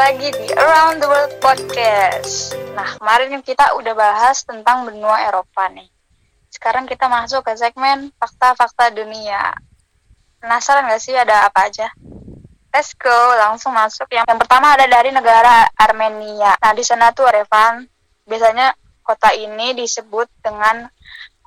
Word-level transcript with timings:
lagi 0.00 0.32
di 0.32 0.48
Around 0.56 1.04
the 1.04 1.08
World 1.12 1.34
Podcast. 1.44 2.56
Nah, 2.72 2.96
kemarin 2.96 3.36
kita 3.44 3.76
udah 3.76 3.92
bahas 3.92 4.40
tentang 4.48 4.88
benua 4.88 5.28
Eropa 5.28 5.68
nih. 5.68 5.92
Sekarang 6.48 6.88
kita 6.88 7.04
masuk 7.04 7.44
ke 7.44 7.52
segmen 7.52 8.08
fakta-fakta 8.16 8.96
dunia. 8.96 9.52
Penasaran 10.40 10.88
gak 10.88 11.04
sih 11.04 11.12
ada 11.12 11.44
apa 11.44 11.68
aja? 11.68 11.92
Let's 12.72 12.96
go, 12.96 13.12
langsung 13.44 13.76
masuk. 13.76 14.08
Yang, 14.08 14.24
yang 14.24 14.40
pertama 14.40 14.72
ada 14.72 14.88
dari 14.88 15.12
negara 15.12 15.68
Armenia. 15.76 16.56
Nah, 16.56 16.72
di 16.72 16.80
sana 16.80 17.12
tuh 17.12 17.28
Revan, 17.28 17.84
biasanya 18.24 18.72
kota 19.04 19.36
ini 19.36 19.76
disebut 19.76 20.32
dengan 20.40 20.88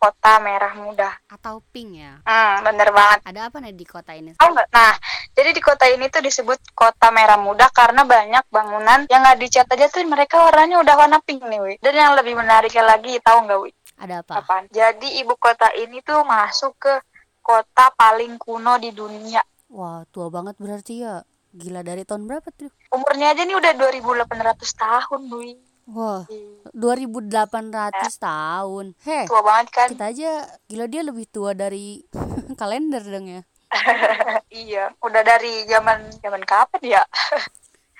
kota 0.04 0.34
merah 0.38 0.76
muda. 0.76 1.10
atau 1.26 1.64
pink 1.66 1.96
ya 1.96 2.20
Hmm, 2.22 2.60
bener 2.62 2.92
banget. 2.92 3.20
ada 3.24 3.48
apa 3.48 3.58
nih 3.58 3.72
di 3.72 3.86
kota 3.86 4.12
ini 4.12 4.36
Tahu 4.36 4.50
nggak? 4.50 4.68
Nah, 4.70 4.94
jadi 5.32 5.50
di 5.50 5.62
kota 5.62 5.88
ini 5.88 6.06
tuh 6.08 6.20
disebut 6.20 6.60
kota 6.74 7.08
merah 7.10 7.38
muda 7.38 7.72
karena 7.72 8.04
banyak 8.04 8.44
bangunan 8.50 9.08
yang 9.08 9.22
nggak 9.22 9.40
dicat 9.40 9.68
aja 9.70 9.88
tuh 9.88 10.04
mereka 10.04 10.38
warnanya 10.42 10.78
udah 10.78 10.96
warna 10.98 11.18
pink 11.20 11.40
nih, 11.42 11.60
Wi. 11.60 11.74
Dan 11.80 11.94
yang 11.94 12.14
lebih 12.14 12.34
menariknya 12.34 12.84
lagi, 12.86 13.16
tahu 13.20 13.38
nggak, 13.42 13.60
Wi? 13.62 13.72
ada 13.96 14.20
apa 14.20 14.34
Apaan? 14.38 14.66
Jadi 14.70 15.18
ibu 15.18 15.38
kota 15.38 15.72
ini 15.74 16.02
tuh 16.02 16.22
masuk 16.22 16.76
ke 16.78 16.94
kota 17.40 17.94
paling 17.94 18.36
kuno 18.36 18.76
di 18.76 18.92
dunia. 18.92 19.40
wah 19.70 20.04
tua 20.08 20.28
banget 20.28 20.54
berarti 20.56 21.02
ya 21.02 21.22
gila 21.52 21.82
dari 21.82 22.04
tahun 22.04 22.26
berapa 22.26 22.46
tuh 22.52 22.70
Umurnya 22.90 23.32
aja 23.32 23.42
nih 23.42 23.54
udah 23.54 23.72
2800 23.72 24.30
tahun, 24.76 25.22
Wi. 25.32 25.52
Wah 25.86 26.24
2800 26.72 27.94
tahun 28.18 28.86
heh 29.04 29.26
Tua 29.28 29.42
banget 29.44 29.68
kan? 29.70 29.88
kita 29.92 30.06
aja 30.10 30.32
gila 30.66 30.86
dia 30.88 31.02
lebih 31.04 31.26
tua 31.28 31.52
dari 31.54 32.00
kalender 32.60 33.04
dong 33.04 33.28
ya 33.28 33.42
iya, 34.54 34.94
udah 35.02 35.22
dari 35.26 35.66
zaman 35.66 36.06
zaman 36.22 36.46
kapan 36.46 37.02
ya? 37.02 37.04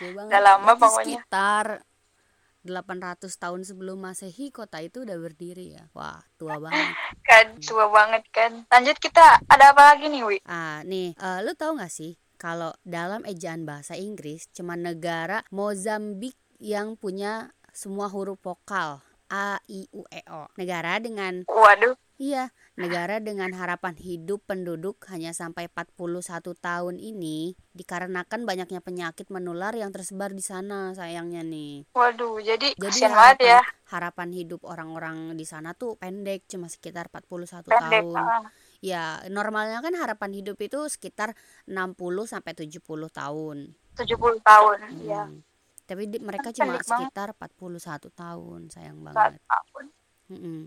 Udah 0.06 0.38
lama 0.38 0.78
pokoknya. 0.78 1.26
sekitar 1.26 1.66
800 2.62 3.26
tahun 3.34 3.62
sebelum 3.66 3.98
masehi 3.98 4.54
kota 4.54 4.78
itu 4.80 5.02
udah 5.02 5.18
berdiri 5.18 5.74
ya 5.74 5.90
wah 5.92 6.22
tua 6.38 6.62
banget 6.62 6.94
Kan 7.26 7.58
tua 7.58 7.90
banget 7.90 8.24
kan. 8.30 8.52
Lanjut 8.70 9.02
kita 9.02 9.42
ada 9.44 9.74
apa 9.74 9.96
lagi 9.96 10.08
nih, 10.08 10.22
Wi? 10.22 10.38
Ah, 10.46 10.86
nih, 10.86 11.12
eh, 11.12 11.40
lu 11.42 11.58
tahu 11.58 11.76
nggak 11.76 11.90
sih 11.90 12.16
kalau 12.38 12.70
dalam 12.84 13.26
ejaan 13.26 13.66
bahasa 13.66 13.96
Inggris 13.96 14.46
cuma 14.52 14.78
negara 14.78 15.42
Mozambik 15.50 16.38
yang 16.62 16.94
punya 16.96 17.50
semua 17.74 18.08
huruf 18.08 18.38
vokal 18.40 19.02
A, 19.34 19.58
I, 19.66 19.90
U, 19.90 20.06
E, 20.14 20.22
O. 20.30 20.46
Negara 20.62 21.02
dengan 21.02 21.42
Waduh, 21.50 21.98
iya, 22.22 22.54
negara 22.78 23.18
dengan 23.18 23.50
harapan 23.58 23.98
hidup 23.98 24.46
penduduk 24.46 25.02
hanya 25.10 25.34
sampai 25.34 25.66
41 25.74 26.54
tahun 26.54 27.02
ini 27.02 27.58
dikarenakan 27.74 28.46
banyaknya 28.46 28.78
penyakit 28.78 29.34
menular 29.34 29.74
yang 29.74 29.90
tersebar 29.90 30.38
di 30.38 30.46
sana 30.46 30.94
sayangnya 30.94 31.42
nih. 31.42 31.90
waduh. 31.98 32.38
Jadi, 32.46 32.78
Jadi 32.78 32.84
kasihan 33.02 33.18
banget 33.34 33.58
ya. 33.58 33.62
harapan 33.90 34.30
hidup 34.38 34.62
orang-orang 34.70 35.34
di 35.34 35.50
sana 35.50 35.74
tuh 35.74 35.98
pendek 35.98 36.46
cuma 36.46 36.70
sekitar 36.70 37.10
41 37.10 37.74
Pendek. 37.74 38.06
tahun. 38.06 38.14
ah. 38.14 38.46
Ya, 38.84 39.24
normalnya 39.34 39.82
kan 39.82 39.96
harapan 39.98 40.30
hidup 40.36 40.62
itu 40.62 40.78
sekitar 40.92 41.34
60 41.66 42.30
sampai 42.30 42.54
70 42.54 42.84
tahun. 43.10 43.74
70 43.98 44.44
tahun. 44.46 44.78
Iya. 45.02 45.24
Hmm. 45.26 45.42
Tapi 45.94 46.10
di- 46.10 46.24
mereka 46.26 46.50
cuma 46.50 46.74
banget. 46.74 46.90
sekitar 46.90 47.28
41 47.38 48.10
tahun, 48.10 48.62
sayang 48.74 48.98
banget. 49.06 49.38
tahun. 49.46 49.86
Mm-mm. 50.34 50.60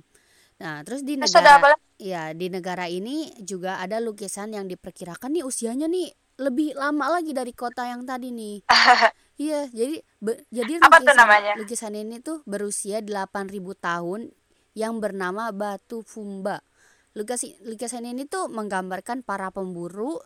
Nah, 0.57 0.81
terus 0.87 1.03
di 1.03 1.19
Terus 1.19 1.35
negara 1.35 1.75
ya, 1.99 2.31
di 2.31 2.47
negara 2.47 2.87
ini 2.87 3.35
juga 3.43 3.83
ada 3.83 3.99
lukisan 3.99 4.55
yang 4.55 4.71
diperkirakan 4.71 5.35
nih 5.35 5.43
usianya 5.45 5.91
nih 5.91 6.15
lebih 6.39 6.79
lama 6.79 7.19
lagi 7.19 7.35
dari 7.35 7.51
kota 7.53 7.85
yang 7.91 8.07
tadi 8.07 8.31
nih. 8.31 8.63
Iya, 9.37 9.69
jadi 9.69 10.01
be- 10.17 10.49
jadi 10.49 10.81
Apa 10.81 10.97
lukisan 10.97 11.17
namanya? 11.21 11.53
lukisan 11.61 11.93
ini 11.93 12.25
tuh 12.25 12.41
berusia 12.49 13.05
8000 13.05 13.77
tahun 13.77 14.33
yang 14.73 14.97
bernama 14.97 15.53
Batu 15.53 16.01
Fumba. 16.01 16.65
Lukisan 17.13 17.53
lukisan 17.69 18.09
ini 18.09 18.25
tuh 18.25 18.49
menggambarkan 18.49 19.21
para 19.21 19.53
pemburu 19.53 20.17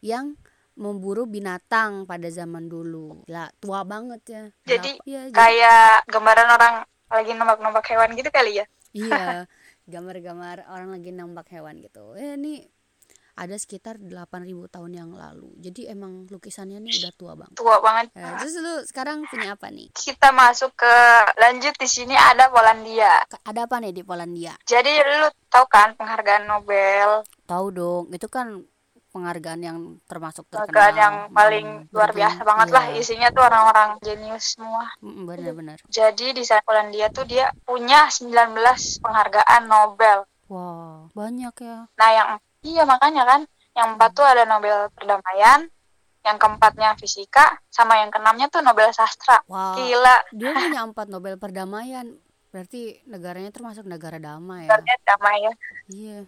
yang 0.00 0.40
memburu 0.74 1.24
binatang 1.24 2.02
pada 2.04 2.26
zaman 2.26 2.66
dulu. 2.66 3.22
Lah, 3.26 3.46
tua 3.56 3.82
banget 3.82 4.20
ya. 4.26 4.44
Jadi, 4.64 4.90
Kenapa- 4.92 5.06
Iya, 5.06 5.20
jadi- 5.24 5.36
Kayak 5.36 5.94
gambaran 6.08 6.48
orang 6.50 6.74
lagi 7.06 7.32
nombak-nombak 7.32 7.86
hewan 7.86 8.10
gitu 8.12 8.28
kali 8.28 8.58
ya? 8.58 8.66
Iya, 8.90 9.46
gambar-gambar 9.92 10.66
orang 10.66 10.90
lagi 10.90 11.10
nembak 11.10 11.46
hewan 11.48 11.78
gitu. 11.78 12.14
Eh, 12.14 12.34
ini 12.34 12.66
ada 13.34 13.54
sekitar 13.54 13.98
8000 13.98 14.46
tahun 14.70 14.92
yang 14.94 15.10
lalu. 15.10 15.50
Jadi 15.58 15.90
emang 15.90 16.22
lukisannya 16.26 16.78
nih 16.78 17.02
udah 17.02 17.12
tua 17.14 17.32
banget. 17.34 17.54
Tua 17.58 17.76
banget. 17.78 18.06
Eh, 18.14 18.34
terus 18.38 18.54
lu 18.56 18.74
sekarang 18.86 19.26
punya 19.26 19.58
apa 19.58 19.74
nih? 19.74 19.90
Kita 19.90 20.30
masuk 20.30 20.74
ke 20.74 20.94
lanjut 21.36 21.74
di 21.74 21.86
sini 21.86 22.14
ada 22.14 22.46
Polandia. 22.46 23.26
Ada 23.42 23.66
apa 23.66 23.82
nih 23.82 23.90
di 23.90 24.02
Polandia? 24.02 24.54
Jadi 24.62 24.90
lu 25.18 25.26
tahu 25.50 25.66
kan 25.66 25.94
penghargaan 25.94 26.46
Nobel, 26.46 27.26
Tahu 27.44 27.66
dong, 27.70 28.04
itu 28.08 28.26
kan 28.26 28.62
penghargaan 29.14 29.60
yang 29.62 29.78
termasuk 30.04 30.42
terkenal. 30.50 30.66
penghargaan 30.66 30.94
yang 30.98 31.14
paling 31.30 31.66
Mm, 31.80 31.94
luar 31.94 32.10
biasa 32.10 32.40
banget 32.42 32.68
lah. 32.68 32.84
iya. 32.90 32.98
Isinya 32.98 33.28
tuh 33.30 33.42
orang-orang 33.42 33.88
jenius 34.02 34.44
semua. 34.52 34.90
Mm, 34.98 35.22
Benar-benar. 35.22 35.78
Jadi 35.86 36.34
di 36.34 36.42
sana 36.42 36.60
Polandia 36.60 37.06
tuh 37.08 37.22
dia 37.22 37.46
punya 37.62 38.10
19 38.10 38.98
penghargaan 38.98 39.62
Nobel. 39.64 40.26
Wah, 40.50 41.06
banyak 41.14 41.54
ya. 41.56 41.86
Nah 41.88 42.10
yang 42.10 42.28
iya 42.60 42.82
makanya 42.82 43.22
kan 43.22 43.40
yang 43.72 43.94
empat 43.94 44.10
tuh 44.12 44.22
ada 44.22 44.42
Nobel 44.44 44.90
perdamaian, 44.90 45.70
yang 46.20 46.36
keempatnya 46.36 46.94
fisika, 46.94 47.58
sama 47.68 47.98
yang 47.98 48.10
keenamnya 48.10 48.46
tuh 48.48 48.60
Nobel 48.60 48.90
sastra. 48.90 49.38
Wah, 49.46 49.74
Gila, 49.74 50.16
dia 50.32 50.50
punya 50.50 50.82
empat 50.82 51.06
Nobel 51.06 51.38
perdamaian. 51.38 52.18
Berarti 52.48 53.02
negaranya 53.04 53.50
termasuk 53.50 53.82
negara 53.82 54.16
damai 54.16 54.64
ya. 54.64 54.74
sebenarnya 54.74 54.96
damai 55.04 55.36
ya. 55.38 55.52
Iya. 55.88 56.18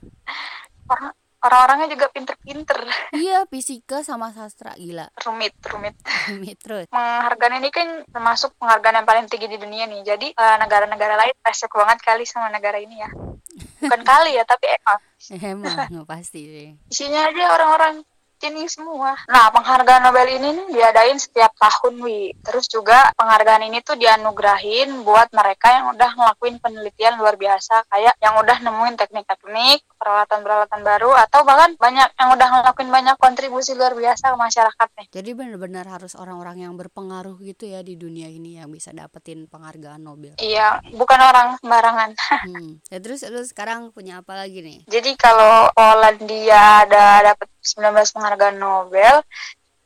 Orang 0.86 1.14
orang-orangnya 1.46 1.88
juga 1.88 2.06
pinter-pinter, 2.10 2.78
Iya, 3.10 3.46
fisika 3.46 4.02
sama 4.02 4.30
sastra 4.30 4.74
gila. 4.74 5.06
rumit, 5.26 5.54
rumit. 5.62 5.94
Rumit 6.26 6.58
terus. 6.58 6.86
Penghargaan 6.88 7.58
ini 7.58 7.70
kan 7.70 7.88
termasuk 8.06 8.52
penghargaan 8.56 9.00
yang 9.00 9.06
paling 9.06 9.26
tinggi 9.26 9.46
di 9.46 9.56
dunia 9.56 9.86
nih. 9.86 10.02
Jadi 10.02 10.26
eh, 10.30 10.56
negara-negara 10.58 11.14
lain 11.16 11.34
respect 11.40 11.72
banget 11.72 11.98
kali 12.00 12.24
sama 12.24 12.50
negara 12.50 12.76
ini 12.76 12.98
ya. 12.98 13.10
Bukan 13.82 14.02
kali 14.02 14.34
ya, 14.34 14.44
tapi 14.44 14.66
emang 14.68 14.98
Emang 15.26 16.04
pasti 16.10 16.40
sih. 16.42 16.68
isinya 16.86 17.26
aja 17.26 17.44
orang-orang 17.52 17.94
jenius 18.38 18.76
semua. 18.76 19.16
Nah, 19.26 19.48
penghargaan 19.50 20.04
Nobel 20.04 20.36
ini 20.36 20.48
nih 20.52 20.66
diadain 20.76 21.16
setiap 21.16 21.52
tahun, 21.56 22.00
Wi. 22.04 22.36
Terus 22.44 22.68
juga 22.68 23.10
penghargaan 23.16 23.64
ini 23.66 23.80
tuh 23.80 23.96
dianugerahin 23.96 25.02
buat 25.02 25.32
mereka 25.32 25.72
yang 25.72 25.86
udah 25.96 26.10
ngelakuin 26.12 26.56
penelitian 26.60 27.16
luar 27.16 27.40
biasa, 27.40 27.88
kayak 27.88 28.14
yang 28.20 28.36
udah 28.36 28.56
nemuin 28.60 28.96
teknik-teknik, 29.00 29.80
peralatan-peralatan 29.96 30.80
baru, 30.84 31.10
atau 31.26 31.40
bahkan 31.48 31.72
banyak 31.80 32.08
yang 32.20 32.30
udah 32.36 32.48
ngelakuin 32.48 32.90
banyak 32.92 33.16
kontribusi 33.16 33.72
luar 33.72 33.96
biasa 33.96 34.32
ke 34.32 34.36
masyarakat 34.36 34.88
nih. 35.00 35.06
Jadi 35.10 35.30
benar-benar 35.32 35.86
harus 35.88 36.12
orang-orang 36.14 36.68
yang 36.68 36.74
berpengaruh 36.76 37.40
gitu 37.40 37.66
ya 37.66 37.80
di 37.80 37.96
dunia 37.96 38.28
ini 38.28 38.60
yang 38.60 38.68
bisa 38.68 38.92
dapetin 38.92 39.48
penghargaan 39.48 40.04
Nobel. 40.04 40.36
Iya, 40.38 40.84
bukan 40.92 41.20
orang 41.20 41.56
sembarangan. 41.60 42.12
Hmm. 42.46 42.78
Ya 42.92 43.02
terus 43.02 43.26
lu 43.26 43.42
sekarang 43.42 43.90
punya 43.90 44.22
apa 44.22 44.38
lagi 44.38 44.62
nih? 44.62 44.86
Jadi 44.86 45.18
kalau 45.18 45.66
Polandia 45.74 46.86
ada 46.86 47.32
dapat 47.32 47.48
19 47.66 48.14
penghargaan 48.14 48.26
Nobel, 48.52 49.24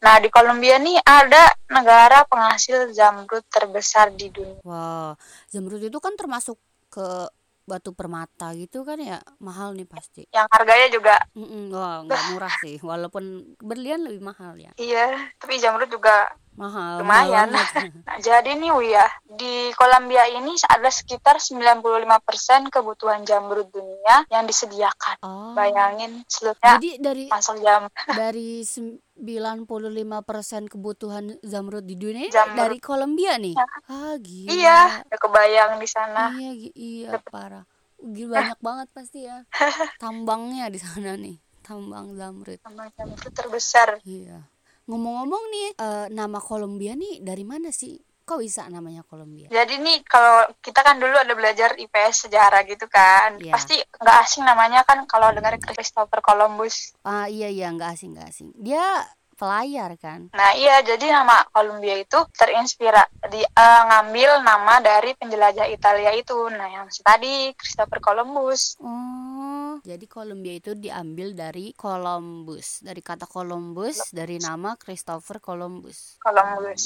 nah 0.02 0.16
di 0.18 0.28
Kolombia 0.28 0.76
nih 0.80 0.98
ada 1.04 1.50
negara 1.70 2.26
penghasil 2.26 2.90
zamrud 2.92 3.44
terbesar 3.48 4.10
di 4.12 4.28
dunia. 4.28 4.60
Wah, 4.66 5.14
zamrud 5.48 5.80
itu 5.80 5.98
kan 6.02 6.18
termasuk 6.18 6.58
ke 6.90 7.30
batu 7.70 7.94
permata 7.94 8.50
gitu 8.58 8.82
kan 8.82 8.98
ya 8.98 9.22
mahal 9.38 9.78
nih 9.78 9.86
pasti. 9.86 10.26
Yang 10.34 10.46
harganya 10.50 10.88
juga 10.90 11.14
Mm-mm, 11.38 11.70
wah 11.70 12.02
nggak 12.02 12.22
murah 12.34 12.54
sih, 12.58 12.76
walaupun 12.82 13.54
berlian 13.62 14.02
lebih 14.02 14.26
mahal 14.26 14.58
ya. 14.58 14.74
iya, 14.74 15.30
tapi 15.38 15.54
zamrud 15.62 15.86
juga 15.86 16.34
Mahal. 16.58 17.02
lumayan. 17.02 17.48
mahal. 17.50 17.88
Nah, 18.10 18.18
jadi 18.18 18.58
nih 18.58 18.72
Wia, 18.74 19.06
di 19.26 19.70
Kolombia 19.78 20.26
ini 20.26 20.58
ada 20.66 20.90
sekitar 20.90 21.38
95% 21.38 22.74
kebutuhan 22.74 23.22
jamrud 23.22 23.70
dunia 23.70 24.26
yang 24.28 24.44
disediakan. 24.44 25.16
Oh. 25.22 25.54
Bayangin 25.54 26.26
seluruhnya 26.26 26.76
Jadi 26.76 26.90
dari 26.98 27.24
masuk 27.30 27.56
jam 27.62 27.86
dari 28.20 28.66
95% 28.66 29.62
kebutuhan 30.72 31.38
zamrud 31.44 31.84
di 31.86 31.94
dunia 31.94 32.26
Zamrud. 32.32 32.58
dari 32.58 32.78
Kolombia 32.82 33.38
nih. 33.38 33.54
Ya. 33.54 33.66
Ah, 33.86 34.14
gila. 34.18 34.50
Iya, 34.50 34.78
udah 35.06 35.18
kebayang 35.20 35.72
di 35.78 35.88
sana. 35.88 36.22
Iya, 36.34 36.50
iya 36.74 37.10
parah. 37.30 37.64
Gila 38.00 38.32
banyak 38.40 38.60
banget 38.64 38.88
pasti 38.96 39.28
ya. 39.28 39.44
Tambangnya 40.02 40.72
di 40.72 40.80
sana 40.80 41.14
nih. 41.14 41.36
Tambang 41.60 42.16
zamrud. 42.16 42.56
Sama 42.64 42.88
jamrud 42.96 43.32
terbesar. 43.36 44.00
Iya. 44.02 44.40
Ngomong-ngomong 44.90 45.44
nih, 45.48 45.68
eh, 45.78 46.06
nama 46.10 46.42
Kolombia 46.42 46.98
nih 46.98 47.22
dari 47.22 47.46
mana 47.46 47.70
sih? 47.70 47.94
Kok 48.26 48.42
bisa 48.42 48.66
namanya 48.66 49.06
Kolombia? 49.06 49.46
Jadi 49.46 49.78
nih 49.78 50.02
kalau 50.02 50.50
kita 50.58 50.82
kan 50.82 50.98
dulu 50.98 51.14
ada 51.14 51.30
belajar 51.30 51.78
IPS 51.78 52.26
sejarah 52.26 52.66
gitu 52.66 52.90
kan, 52.90 53.38
Iya. 53.38 53.54
pasti 53.54 53.78
nggak 53.78 54.16
asing 54.22 54.42
namanya 54.42 54.82
kan 54.82 55.06
kalau 55.06 55.30
dengar 55.30 55.54
Christopher 55.58 56.18
Columbus. 56.18 56.94
Ah 57.02 57.30
iya 57.30 57.46
iya 57.46 57.70
nggak 57.70 57.90
asing 57.94 58.18
nggak 58.18 58.28
asing. 58.30 58.50
Dia 58.54 58.82
pelayar 59.34 59.96
kan 59.96 60.28
Nah 60.36 60.52
iya, 60.52 60.84
jadi 60.84 61.16
nama 61.16 61.40
Columbia 61.48 61.96
itu 61.96 62.18
terinspirasi 62.36 63.40
uh, 63.56 63.82
ngambil 63.88 64.44
nama 64.44 64.84
dari 64.84 65.16
penjelajah 65.16 65.64
Italia 65.66 66.12
itu. 66.12 66.36
Nah 66.50 66.68
yang 66.68 66.86
tadi 67.00 67.54
Christopher 67.56 68.02
Columbus. 68.04 68.74
oh 68.82 69.29
jadi 69.82 70.06
Columbia 70.06 70.54
itu 70.54 70.72
diambil 70.72 71.32
dari 71.32 71.72
Columbus 71.72 72.80
dari 72.80 73.00
kata 73.00 73.24
Columbus 73.24 74.10
dari 74.10 74.36
nama 74.36 74.74
Christopher 74.74 75.38
Columbus 75.38 76.16
Columbus. 76.18 76.82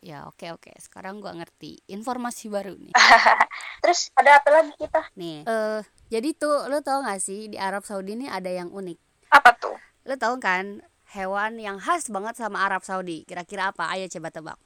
ya 0.00 0.24
oke 0.24 0.50
oke 0.52 0.70
sekarang 0.78 1.18
gua 1.18 1.32
ngerti 1.32 1.82
informasi 1.86 2.46
baru 2.46 2.74
nih 2.74 2.94
Terus 3.82 4.10
ada 4.14 4.38
apa 4.38 4.48
lagi 4.50 4.72
kita? 4.74 5.02
nih 5.14 5.44
eh 5.44 5.80
jadi 6.06 6.28
tuh 6.32 6.66
lo 6.66 6.80
tau 6.80 7.02
gak 7.02 7.18
sih 7.18 7.46
di 7.46 7.56
Arab 7.56 7.82
Saudi 7.82 8.14
ini 8.14 8.26
ada 8.26 8.48
yang 8.48 8.70
unik 8.70 8.98
Apa 9.30 9.50
tuh? 9.54 9.74
lo 10.02 10.14
tau 10.14 10.34
kan 10.38 10.80
hewan 11.08 11.56
yang 11.56 11.78
khas 11.78 12.10
banget 12.10 12.34
sama 12.34 12.62
Arab 12.62 12.82
Saudi 12.82 13.22
kira-kira 13.22 13.70
apa 13.70 13.90
ayo 13.92 14.06
coba 14.08 14.30
tebak 14.30 14.58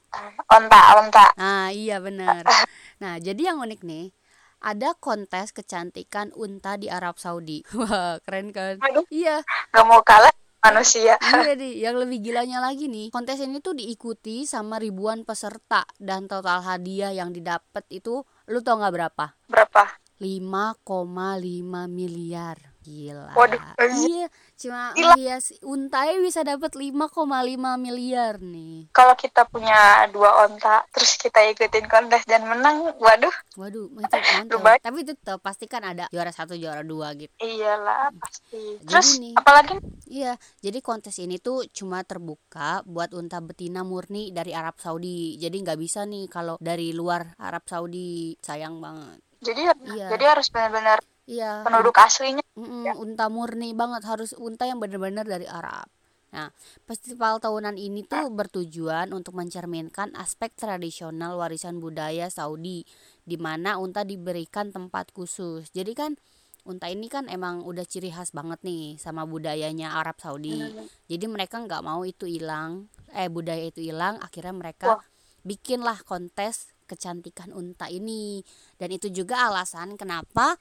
Onta, 0.50 0.98
onta. 0.98 1.26
Nah, 1.38 1.70
iya 1.70 2.02
benar. 2.02 2.42
Nah, 3.00 3.16
jadi 3.16 3.48
yang 3.48 3.62
unik 3.62 3.80
nih, 3.80 4.10
ada 4.60 4.92
kontes 4.96 5.56
kecantikan 5.56 6.30
unta 6.36 6.76
di 6.76 6.92
Arab 6.92 7.16
Saudi. 7.16 7.64
Wah, 7.76 8.20
keren 8.22 8.52
kan? 8.52 8.78
Aduh, 8.84 9.04
Iya, 9.08 9.40
gak 9.72 9.84
mau 9.88 10.04
kalah 10.04 10.30
manusia. 10.60 11.16
iya 11.44 11.56
nih. 11.56 11.80
Yang 11.80 11.96
lebih 12.06 12.18
gilanya 12.20 12.60
lagi 12.60 12.86
nih, 12.86 13.08
kontes 13.10 13.40
ini 13.40 13.58
tuh 13.64 13.74
diikuti 13.74 14.44
sama 14.44 14.76
ribuan 14.76 15.24
peserta 15.24 15.88
dan 15.96 16.28
total 16.28 16.60
hadiah 16.62 17.10
yang 17.10 17.32
didapat 17.32 17.82
itu, 17.88 18.22
lu 18.46 18.60
tau 18.60 18.78
nggak 18.78 18.94
berapa? 18.94 19.26
Berapa? 19.48 19.84
5,5 20.20 20.84
miliar. 21.88 22.69
Gila. 22.80 23.36
Waduh, 23.36 23.60
Iya, 23.78 24.26
cuma 24.56 24.92
Gila. 24.92 25.14
hias 25.14 25.52
untai 25.60 26.16
bisa 26.16 26.40
dapat 26.40 26.72
5,5 26.72 27.20
miliar 27.76 28.40
nih. 28.40 28.88
Kalau 28.90 29.12
kita 29.14 29.44
punya 29.44 29.76
dua 30.08 30.44
onta, 30.44 30.80
terus 30.90 31.14
kita 31.14 31.44
ikutin 31.46 31.84
kontes 31.86 32.24
dan 32.24 32.40
menang, 32.42 32.88
waduh, 32.96 33.32
Waduh, 33.54 33.92
mantap, 33.92 34.20
mantap. 34.48 34.80
Tapi 34.80 34.96
itu 35.02 35.12
tetap 35.12 35.40
pasti 35.40 35.64
kan 35.64 35.84
ada 35.84 36.08
juara 36.08 36.32
satu, 36.32 36.56
juara 36.56 36.80
dua 36.80 37.12
gitu. 37.12 37.28
iyalah 37.36 38.08
pasti. 38.16 38.80
Jadi 38.80 38.88
Terus 38.88 39.08
nih. 39.18 39.34
apalagi? 39.36 39.74
Iya, 40.06 40.32
jadi 40.58 40.78
kontes 40.80 41.20
ini 41.20 41.36
tuh 41.36 41.68
cuma 41.68 42.00
terbuka 42.00 42.80
buat 42.82 43.12
unta 43.12 43.38
betina 43.38 43.84
murni 43.84 44.32
dari 44.32 44.50
Arab 44.50 44.80
Saudi. 44.80 45.36
Jadi 45.36 45.56
nggak 45.60 45.76
bisa 45.76 46.02
nih 46.02 46.26
kalau 46.26 46.56
dari 46.56 46.90
luar 46.90 47.36
Arab 47.36 47.62
Saudi, 47.64 48.34
sayang 48.40 48.80
banget. 48.80 49.20
Jadi 49.40 49.60
Iya. 49.88 50.12
jadi 50.12 50.24
harus 50.26 50.48
benar-benar 50.48 51.00
Iya, 51.30 51.62
penduduk 51.62 51.94
aslinya. 51.94 52.42
mm-mm, 52.58 52.98
unta 52.98 53.30
murni 53.30 53.70
banget 53.70 54.02
harus 54.02 54.34
unta 54.34 54.66
yang 54.66 54.82
benar-benar 54.82 55.22
dari 55.22 55.46
Arab. 55.46 55.86
Nah, 56.34 56.50
festival 56.86 57.38
tahunan 57.38 57.78
ini 57.78 58.02
tuh 58.06 58.30
bertujuan 58.30 59.14
untuk 59.14 59.38
mencerminkan 59.38 60.14
aspek 60.18 60.50
tradisional 60.58 61.38
warisan 61.38 61.78
budaya 61.78 62.26
Saudi, 62.30 62.82
di 63.22 63.38
mana 63.38 63.78
unta 63.78 64.02
diberikan 64.02 64.74
tempat 64.74 65.14
khusus. 65.14 65.70
Jadi 65.70 65.94
kan 65.94 66.18
unta 66.66 66.90
ini 66.90 67.06
kan 67.06 67.26
emang 67.30 67.62
udah 67.62 67.86
ciri 67.86 68.10
khas 68.10 68.34
banget 68.34 68.62
nih 68.66 68.98
sama 68.98 69.22
budayanya 69.26 69.98
Arab 69.98 70.18
Saudi. 70.18 70.58
Jadi 71.06 71.26
mereka 71.30 71.62
nggak 71.62 71.82
mau 71.82 72.02
itu 72.02 72.26
hilang, 72.26 72.90
eh 73.14 73.30
budaya 73.30 73.70
itu 73.70 73.82
hilang. 73.82 74.18
Akhirnya 74.22 74.54
mereka 74.54 74.98
Wah. 74.98 75.02
bikinlah 75.46 76.02
kontes 76.06 76.74
kecantikan 76.90 77.50
unta 77.50 77.90
ini. 77.90 78.42
Dan 78.78 78.94
itu 78.94 79.10
juga 79.10 79.50
alasan 79.50 79.98
kenapa 79.98 80.58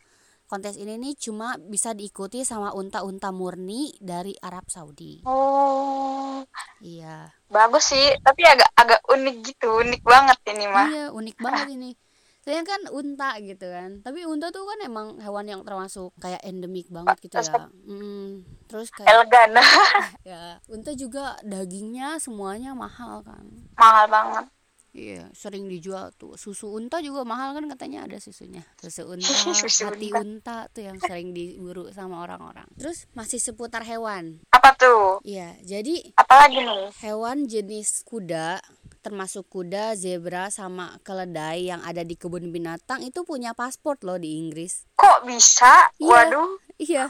kontes 0.50 0.76
ini 0.76 0.98
nih 0.98 1.14
cuma 1.16 1.62
bisa 1.62 1.94
diikuti 1.94 2.42
sama 2.42 2.74
unta-unta 2.74 3.30
murni 3.30 3.94
dari 4.02 4.34
Arab 4.42 4.66
Saudi. 4.68 5.22
Oh, 5.24 6.42
Iya. 6.82 7.30
bagus 7.46 7.94
sih, 7.94 8.18
tapi 8.20 8.42
agak 8.44 8.74
agak 8.74 9.02
unik 9.06 9.36
gitu, 9.46 9.70
unik 9.78 10.02
banget 10.02 10.40
ini 10.50 10.66
mah. 10.66 10.88
Iya, 10.90 11.06
unik 11.14 11.38
banget 11.38 11.68
ini. 11.72 11.92
Saya 12.40 12.64
kan 12.64 12.82
unta 12.90 13.36
gitu 13.38 13.68
kan. 13.68 14.02
Tapi 14.02 14.26
unta 14.26 14.50
tuh 14.50 14.64
kan 14.64 14.80
emang 14.82 15.20
hewan 15.20 15.46
yang 15.46 15.62
termasuk 15.62 16.16
kayak 16.18 16.40
endemik 16.42 16.90
banget 16.90 17.20
gitu 17.20 17.36
ya. 17.36 17.68
Mm, 17.86 18.42
terus 18.66 18.90
kayak 18.90 19.06
Elegan, 19.06 19.60
ya, 20.26 20.58
unta 20.66 20.96
juga 20.96 21.38
dagingnya 21.44 22.18
semuanya 22.18 22.74
mahal 22.74 23.22
kan. 23.22 23.44
mahal 23.76 24.08
banget. 24.08 24.46
Iya, 24.90 25.30
sering 25.32 25.70
dijual 25.70 26.10
tuh. 26.14 26.34
Susu 26.34 26.74
unta 26.74 26.98
juga 26.98 27.22
mahal 27.22 27.54
kan 27.54 27.66
katanya 27.70 28.10
ada 28.10 28.18
susunya. 28.18 28.66
Susu 28.82 29.06
unta, 29.06 29.30
Susu 29.54 29.86
hati 29.86 30.10
unta. 30.10 30.20
unta 30.20 30.58
tuh 30.74 30.84
yang 30.86 30.98
sering 30.98 31.30
diburu 31.30 31.94
sama 31.94 32.26
orang-orang. 32.26 32.66
Terus 32.74 33.06
masih 33.14 33.38
seputar 33.38 33.86
hewan. 33.86 34.42
Apa 34.50 34.74
tuh? 34.74 35.22
Iya, 35.22 35.54
jadi 35.62 36.14
Apalagi 36.18 36.66
nih? 36.66 36.90
hewan 37.02 37.46
jenis 37.46 38.02
kuda 38.02 38.60
termasuk 39.00 39.48
kuda, 39.48 39.96
zebra 39.96 40.52
sama 40.52 41.00
keledai 41.02 41.72
yang 41.72 41.80
ada 41.88 42.04
di 42.04 42.20
kebun 42.20 42.52
binatang 42.52 43.00
itu 43.00 43.24
punya 43.24 43.56
paspor 43.56 43.96
loh 44.04 44.20
di 44.20 44.36
Inggris. 44.36 44.84
Kok 44.94 45.24
bisa? 45.24 45.88
Iya. 45.96 46.28
Waduh, 46.28 46.52
Iya. 46.76 47.04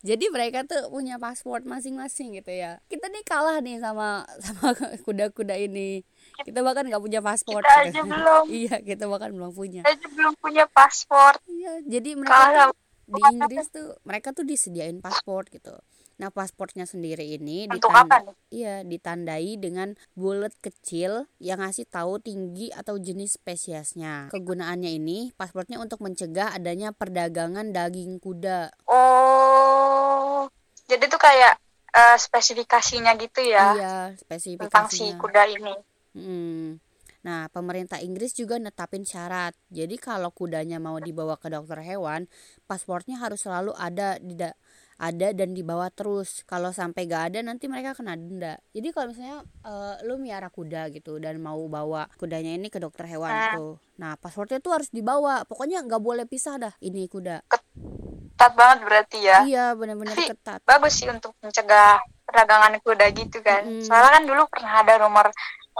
Jadi 0.00 0.28
mereka 0.28 0.64
tuh 0.64 0.88
punya 0.88 1.16
paspor 1.16 1.60
masing-masing 1.60 2.36
gitu 2.36 2.52
ya. 2.52 2.80
Kita 2.88 3.08
nih 3.08 3.24
kalah 3.24 3.60
nih 3.60 3.76
sama 3.76 4.24
sama 4.44 4.72
kuda-kuda 5.00 5.56
ini. 5.56 6.04
Kita 6.42 6.60
bahkan 6.60 6.84
nggak 6.84 7.02
punya 7.02 7.20
paspor. 7.20 7.60
Kita 7.60 7.74
aja 7.82 8.00
belum. 8.02 8.44
iya, 8.62 8.76
kita 8.78 9.04
bahkan 9.06 9.30
belum 9.30 9.52
punya. 9.52 9.82
saya 9.82 9.94
aja 9.94 10.08
belum 10.08 10.34
punya 10.36 10.64
paspor. 10.66 11.36
Iya, 11.44 11.72
jadi 11.84 12.10
mereka 12.14 12.46
tuh 12.68 12.72
di 13.10 13.20
Inggris 13.26 13.66
tuh 13.68 13.88
mereka 14.02 14.28
tuh 14.30 14.44
disediain 14.44 14.98
paspor 14.98 15.44
gitu. 15.48 15.74
Nah, 16.20 16.28
pasportnya 16.28 16.84
sendiri 16.84 17.24
ini 17.32 17.64
Untuk 17.64 17.88
ditan- 17.88 18.04
apa 18.04 18.16
nih? 18.20 18.36
Iya, 18.52 18.74
ditandai 18.84 19.56
dengan 19.56 19.96
bulat 20.12 20.52
kecil 20.60 21.24
yang 21.40 21.64
ngasih 21.64 21.88
tahu 21.88 22.20
tinggi 22.20 22.68
atau 22.68 23.00
jenis 23.00 23.40
spesiesnya. 23.40 24.28
Kegunaannya 24.28 25.00
ini 25.00 25.32
pasportnya 25.32 25.80
untuk 25.80 26.04
mencegah 26.04 26.52
adanya 26.52 26.92
perdagangan 26.92 27.72
daging 27.72 28.20
kuda. 28.20 28.68
Oh, 28.84 30.44
jadi 30.84 31.08
tuh 31.08 31.16
kayak 31.16 31.56
eh, 31.90 32.16
spesifikasinya 32.20 33.16
gitu 33.16 33.40
ya 33.40 33.64
Iya, 33.72 33.94
tentang 34.14 34.86
si 34.86 35.08
spesifikasinya. 35.08 35.18
kuda 35.18 35.42
ini. 35.48 35.74
Hmm. 36.14 36.78
Nah, 37.20 37.52
pemerintah 37.52 38.00
Inggris 38.00 38.32
juga 38.32 38.56
netapin 38.56 39.04
syarat. 39.04 39.52
Jadi 39.68 40.00
kalau 40.00 40.32
kudanya 40.32 40.80
mau 40.80 40.96
dibawa 40.96 41.36
ke 41.36 41.52
dokter 41.52 41.76
hewan, 41.84 42.24
pasportnya 42.64 43.20
harus 43.20 43.44
selalu 43.44 43.76
ada 43.76 44.16
di 44.16 44.32
da- 44.40 44.56
ada 44.96 45.32
dan 45.36 45.52
dibawa 45.52 45.92
terus. 45.92 46.44
Kalau 46.48 46.72
sampai 46.72 47.04
gak 47.04 47.32
ada 47.32 47.44
nanti 47.44 47.68
mereka 47.68 47.92
kena 47.92 48.16
denda. 48.16 48.56
Jadi 48.72 48.88
kalau 48.92 49.12
misalnya 49.12 49.44
eh, 49.68 49.94
lu 50.08 50.16
miara 50.16 50.48
kuda 50.48 50.88
gitu 50.96 51.20
dan 51.20 51.40
mau 51.44 51.60
bawa 51.68 52.08
kudanya 52.16 52.56
ini 52.56 52.72
ke 52.72 52.80
dokter 52.80 53.04
hewan 53.04 53.32
Hmm. 53.32 53.52
tuh. 53.52 53.72
Nah, 54.00 54.16
pasportnya 54.16 54.60
tuh 54.64 54.80
harus 54.80 54.88
dibawa. 54.88 55.44
Pokoknya 55.44 55.84
nggak 55.84 56.00
boleh 56.00 56.24
pisah 56.24 56.56
dah 56.56 56.72
ini 56.80 57.04
kuda. 57.04 57.44
Ketat 57.52 58.52
banget 58.56 58.78
berarti 58.88 59.18
ya. 59.20 59.44
Iya, 59.44 59.66
benar-benar 59.76 60.16
ketat. 60.16 60.64
Bagus 60.64 60.96
sih 60.96 61.08
untuk 61.12 61.36
mencegah 61.44 62.00
perdagangan 62.24 62.80
kuda 62.80 63.12
gitu 63.12 63.44
kan. 63.44 63.68
Mm-mm. 63.68 63.84
Soalnya 63.84 64.20
kan 64.20 64.24
dulu 64.24 64.42
pernah 64.48 64.72
ada 64.80 64.94
rumor 65.04 65.28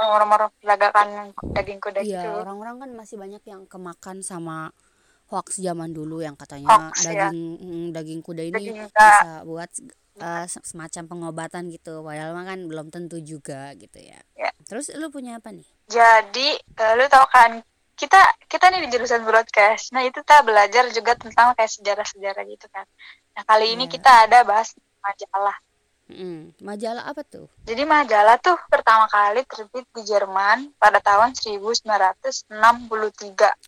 rumor 0.00 0.40
perdagangan 0.58 1.26
daging 1.52 1.80
kuda 1.80 2.00
Iya, 2.00 2.22
gitu. 2.24 2.28
orang-orang 2.40 2.76
kan 2.80 2.90
masih 2.94 3.16
banyak 3.16 3.42
yang 3.44 3.62
kemakan 3.68 4.24
sama 4.24 4.72
hoax 5.28 5.60
zaman 5.60 5.92
dulu 5.92 6.18
yang 6.20 6.34
katanya 6.34 6.66
Hoax, 6.66 7.06
ya. 7.06 7.30
daging 7.30 7.38
mm, 7.60 7.86
daging 7.94 8.20
kuda 8.20 8.42
ini 8.42 8.54
Daging 8.56 8.76
kuda. 8.88 8.90
bisa 8.90 9.30
buat 9.46 9.70
uh, 10.18 10.46
se- 10.46 10.64
semacam 10.66 11.02
pengobatan 11.06 11.70
gitu. 11.70 12.02
Padahal 12.02 12.34
kan 12.34 12.60
belum 12.66 12.90
tentu 12.90 13.22
juga 13.22 13.70
gitu 13.78 13.98
ya. 14.00 14.18
Ya. 14.34 14.50
Terus 14.66 14.90
lu 14.96 15.06
punya 15.08 15.38
apa 15.38 15.54
nih? 15.54 15.66
Jadi, 15.86 16.58
eh, 16.58 16.92
lu 16.98 17.04
tau 17.06 17.26
kan 17.30 17.62
kita 17.94 18.18
kita 18.48 18.72
nih 18.72 18.88
di 18.88 18.88
jurusan 18.90 19.22
broadcast. 19.22 19.92
Nah, 19.92 20.02
itu 20.02 20.18
kita 20.24 20.40
belajar 20.42 20.88
juga 20.90 21.14
tentang 21.14 21.52
kayak 21.54 21.68
sejarah-sejarah 21.68 22.42
gitu 22.48 22.66
kan. 22.72 22.88
Nah, 23.36 23.42
kali 23.46 23.76
ini 23.76 23.86
Iya. 23.86 23.92
kita 24.00 24.10
ada 24.26 24.38
bahas 24.42 24.72
majalah. 24.98 25.56
Mm, 26.10 26.42
majalah 26.66 27.06
apa 27.06 27.22
tuh? 27.22 27.46
Jadi 27.64 27.86
majalah 27.86 28.36
tuh 28.42 28.58
pertama 28.66 29.06
kali 29.06 29.46
terbit 29.46 29.86
di 29.94 30.02
Jerman 30.02 30.74
pada 30.76 30.98
tahun 30.98 31.32
1963. 31.38 32.50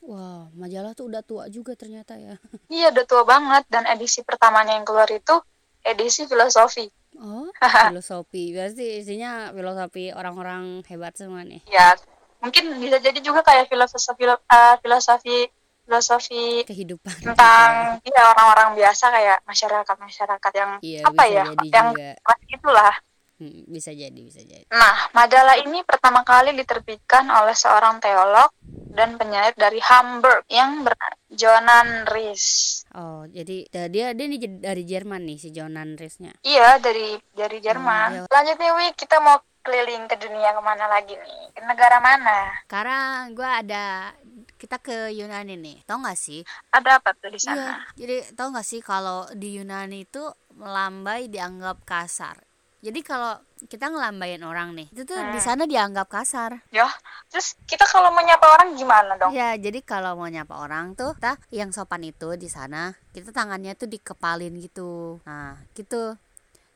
Wah, 0.05 0.51
majalah 0.59 0.93
tuh 0.93 1.07
udah 1.07 1.23
tua 1.23 1.47
juga 1.49 1.79
ternyata 1.79 2.19
ya. 2.19 2.35
Iya, 2.73 2.91
udah 2.91 3.05
tua 3.07 3.23
banget 3.23 3.65
dan 3.71 3.87
edisi 3.87 4.25
pertamanya 4.27 4.75
yang 4.75 4.85
keluar 4.89 5.07
itu 5.13 5.39
edisi 5.87 6.27
filosofi. 6.27 6.91
Oh, 7.21 7.47
filosofi. 7.93 8.51
Berarti 8.57 9.05
isinya 9.05 9.53
filosofi 9.53 10.11
orang-orang 10.11 10.83
hebat 10.89 11.15
semua 11.15 11.45
nih. 11.45 11.61
Ya, 11.69 11.95
mungkin 12.43 12.75
bisa 12.83 12.99
jadi 12.99 13.23
juga 13.23 13.47
kayak 13.47 13.71
filosofi 13.71 14.25
eh, 14.27 14.77
filosofi 14.83 15.47
filosofi 15.83 16.63
Kehidupan. 16.63 17.17
tentang 17.23 17.99
ya 18.03 18.23
orang-orang 18.29 18.75
biasa 18.75 19.05
kayak 19.09 19.39
masyarakat-masyarakat 19.45 20.53
yang 20.55 20.71
Iya, 20.81 21.03
apa 21.05 21.23
ya, 21.27 21.45
yang 21.69 21.89
juga. 21.91 22.09
masih 22.23 22.49
itulah. 22.53 22.95
Hmm, 23.37 23.67
bisa 23.67 23.91
jadi, 23.91 24.21
bisa 24.23 24.39
jadi. 24.39 24.63
Nah, 24.71 25.11
majalah 25.11 25.59
ini 25.59 25.83
pertama 25.83 26.23
kali 26.23 26.55
diterbitkan 26.55 27.27
oleh 27.27 27.53
seorang 27.53 27.99
teolog 27.99 28.55
dan 28.93 29.19
penyair 29.19 29.51
dari 29.53 29.83
Hamburg 29.83 30.47
yang 30.47 30.85
bernama 30.85 31.19
Jonan 31.27 32.07
Ries. 32.07 32.45
Oh, 32.93 33.25
jadi 33.25 33.67
dia 33.89 34.13
dia 34.13 34.27
nih 34.29 34.61
dari 34.61 34.85
Jerman 34.85 35.25
nih 35.25 35.39
si 35.41 35.49
Jonan 35.51 35.97
Riesnya. 35.97 36.37
Iya, 36.45 36.77
dari 36.79 37.17
dari 37.33 37.59
Jerman. 37.59 38.09
iya. 38.15 38.23
Lanjut 38.29 38.57
nih, 38.61 38.71
Wi, 38.71 38.87
kita 38.95 39.17
mau 39.19 39.41
keliling 39.63 40.05
ke 40.11 40.19
dunia 40.19 40.51
ke 40.53 40.61
mana 40.61 40.85
lagi 40.91 41.15
nih? 41.15 41.43
Ke 41.55 41.61
negara 41.63 41.99
mana? 42.03 42.51
Sekarang 42.67 43.33
gua 43.33 43.63
ada 43.63 44.13
kita 44.59 44.79
ke 44.79 45.11
Yunani 45.15 45.55
nih. 45.59 45.79
Tau 45.87 45.99
gak 46.03 46.19
sih? 46.19 46.43
Ada 46.71 46.99
apa 47.03 47.15
tuh 47.15 47.31
di 47.31 47.39
Iya. 47.39 47.55
sana? 47.55 47.83
Jadi 47.95 48.17
tau 48.35 48.51
gak 48.51 48.67
sih 48.67 48.81
kalau 48.83 49.27
di 49.35 49.59
Yunani 49.59 50.07
itu 50.07 50.23
melambai 50.55 51.27
dianggap 51.27 51.83
kasar. 51.83 52.39
Jadi 52.83 52.99
kalau 53.07 53.39
kita 53.71 53.95
ngelambain 53.95 54.43
orang 54.43 54.75
nih, 54.75 54.91
itu 54.91 55.07
tuh 55.07 55.15
di 55.31 55.39
Hmm. 55.39 55.47
sana 55.47 55.71
dianggap 55.71 56.11
kasar. 56.11 56.67
Ya, 56.75 56.91
terus 57.31 57.55
kita 57.71 57.87
kalau 57.87 58.11
menyapa 58.11 58.43
orang 58.59 58.75
gimana 58.75 59.15
dong? 59.15 59.31
Ya, 59.31 59.55
jadi 59.55 59.79
kalau 59.87 60.19
mau 60.19 60.27
nyapa 60.27 60.59
orang 60.59 60.99
tuh, 60.99 61.15
kita 61.15 61.39
yang 61.55 61.71
sopan 61.71 62.03
itu 62.03 62.35
di 62.35 62.51
sana, 62.51 62.91
kita 63.15 63.31
tangannya 63.31 63.79
tuh 63.79 63.87
dikepalin 63.87 64.59
gitu. 64.59 65.23
Nah, 65.23 65.63
gitu. 65.79 66.19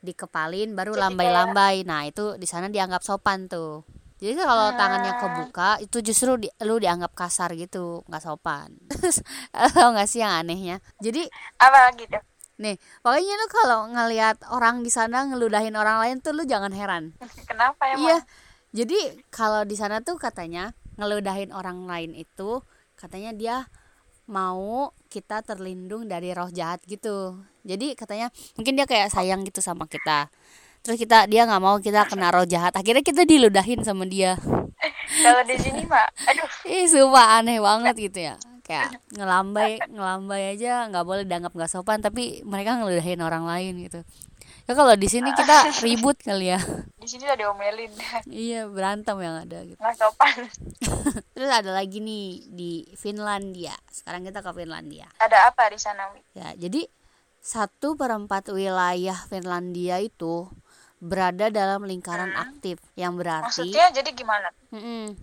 Dikepalin 0.07 0.79
baru 0.79 0.95
lambai-lambai. 0.95 1.83
Nah, 1.83 2.07
itu 2.07 2.39
di 2.39 2.47
sana 2.47 2.71
dianggap 2.71 3.03
sopan 3.03 3.51
tuh. 3.51 3.83
Jadi 4.17 4.33
kalau 4.41 4.73
tangannya 4.73 5.13
Hmm. 5.13 5.21
kebuka 5.21 5.71
itu 5.85 6.01
justru 6.01 6.41
di- 6.41 6.53
lu 6.65 6.81
dianggap 6.81 7.13
kasar 7.13 7.53
gitu, 7.53 8.01
nggak 8.09 8.23
sopan. 8.25 8.73
Terus 8.89 9.21
tau 9.77 9.93
nggak 9.93 10.09
sih 10.09 10.25
yang 10.25 10.41
anehnya? 10.41 10.81
Jadi 11.05 11.29
Apa 11.61 11.93
gitu? 12.01 12.17
nih, 12.57 12.81
pokoknya 13.05 13.35
lu 13.37 13.47
kalau 13.53 13.81
ngelihat 13.93 14.41
orang 14.49 14.81
di 14.81 14.89
sana 14.89 15.29
ngeludahin 15.29 15.77
orang 15.77 16.01
lain 16.01 16.17
tuh 16.25 16.33
lu 16.33 16.49
jangan 16.49 16.73
heran. 16.73 17.13
Kenapa 17.51 17.93
emang? 17.93 18.09
Iya. 18.09 18.19
Jadi 18.73 18.99
kalau 19.29 19.69
di 19.69 19.77
sana 19.77 20.01
tuh 20.01 20.17
katanya 20.17 20.73
ngeludahin 20.97 21.53
orang 21.53 21.85
lain 21.85 22.17
itu 22.17 22.65
katanya 22.97 23.37
dia 23.37 23.57
mau 24.27 24.91
kita 25.07 25.43
terlindung 25.47 26.07
dari 26.07 26.35
roh 26.35 26.51
jahat 26.51 26.83
gitu. 26.87 27.39
Jadi 27.67 27.95
katanya 27.95 28.31
mungkin 28.59 28.75
dia 28.79 28.87
kayak 28.87 29.11
sayang 29.11 29.43
gitu 29.47 29.63
sama 29.63 29.87
kita. 29.87 30.31
Terus 30.87 31.03
kita 31.03 31.27
dia 31.27 31.47
nggak 31.47 31.63
mau 31.63 31.79
kita 31.83 32.07
kena 32.07 32.31
roh 32.31 32.47
jahat. 32.47 32.75
Akhirnya 32.75 33.03
kita 33.03 33.27
diludahin 33.27 33.83
sama 33.83 34.07
dia. 34.07 34.39
Kalau 35.23 35.43
di 35.43 35.57
sini 35.59 35.83
mah, 35.87 36.07
aduh, 36.31 36.47
Ih, 36.67 36.87
sumpah 36.87 37.43
aneh 37.43 37.59
banget 37.59 37.95
gitu 37.99 38.19
ya. 38.31 38.35
Kayak 38.67 38.99
ngelambai, 39.15 39.79
ngelambai 39.91 40.59
aja 40.59 40.91
nggak 40.91 41.07
boleh 41.07 41.23
dianggap 41.23 41.55
nggak 41.55 41.71
sopan, 41.71 42.03
tapi 42.03 42.43
mereka 42.43 42.79
ngeludahin 42.79 43.23
orang 43.23 43.47
lain 43.47 43.83
gitu. 43.87 44.03
Ya 44.67 44.75
kalau 44.75 44.95
di 44.99 45.07
sini 45.07 45.31
kita 45.31 45.71
ribut 45.87 46.19
kali 46.19 46.51
ya. 46.51 46.61
di 46.99 47.07
sini 47.07 47.23
udah 47.23 47.39
diomelin. 47.39 47.93
iya, 48.27 48.67
berantem 48.67 49.15
yang 49.23 49.47
ada 49.47 49.63
gitu. 49.63 49.79
Nggak 49.79 49.95
sopan. 49.95 50.37
Terus 51.39 51.51
ada 51.51 51.71
lagi 51.71 52.03
nih 52.03 52.51
di 52.51 52.71
Finlandia. 52.99 53.79
Sekarang 53.95 54.27
kita 54.27 54.43
ke 54.43 54.51
Finlandia. 54.51 55.07
Ada 55.23 55.55
apa 55.55 55.71
di 55.71 55.79
sana? 55.79 56.11
Ya, 56.35 56.51
jadi 56.59 56.91
satu 57.39 57.95
perempat 57.95 58.51
wilayah 58.51 59.15
Finlandia 59.31 60.03
itu 60.03 60.51
berada 60.99 61.47
dalam 61.47 61.87
lingkaran 61.87 62.35
aktif, 62.35 62.83
yang 62.99 63.15
berarti, 63.15 63.47
Maksudnya 63.71 63.95
jadi 63.95 64.11
gimana? 64.17 64.49
Mm-mm. 64.75 65.15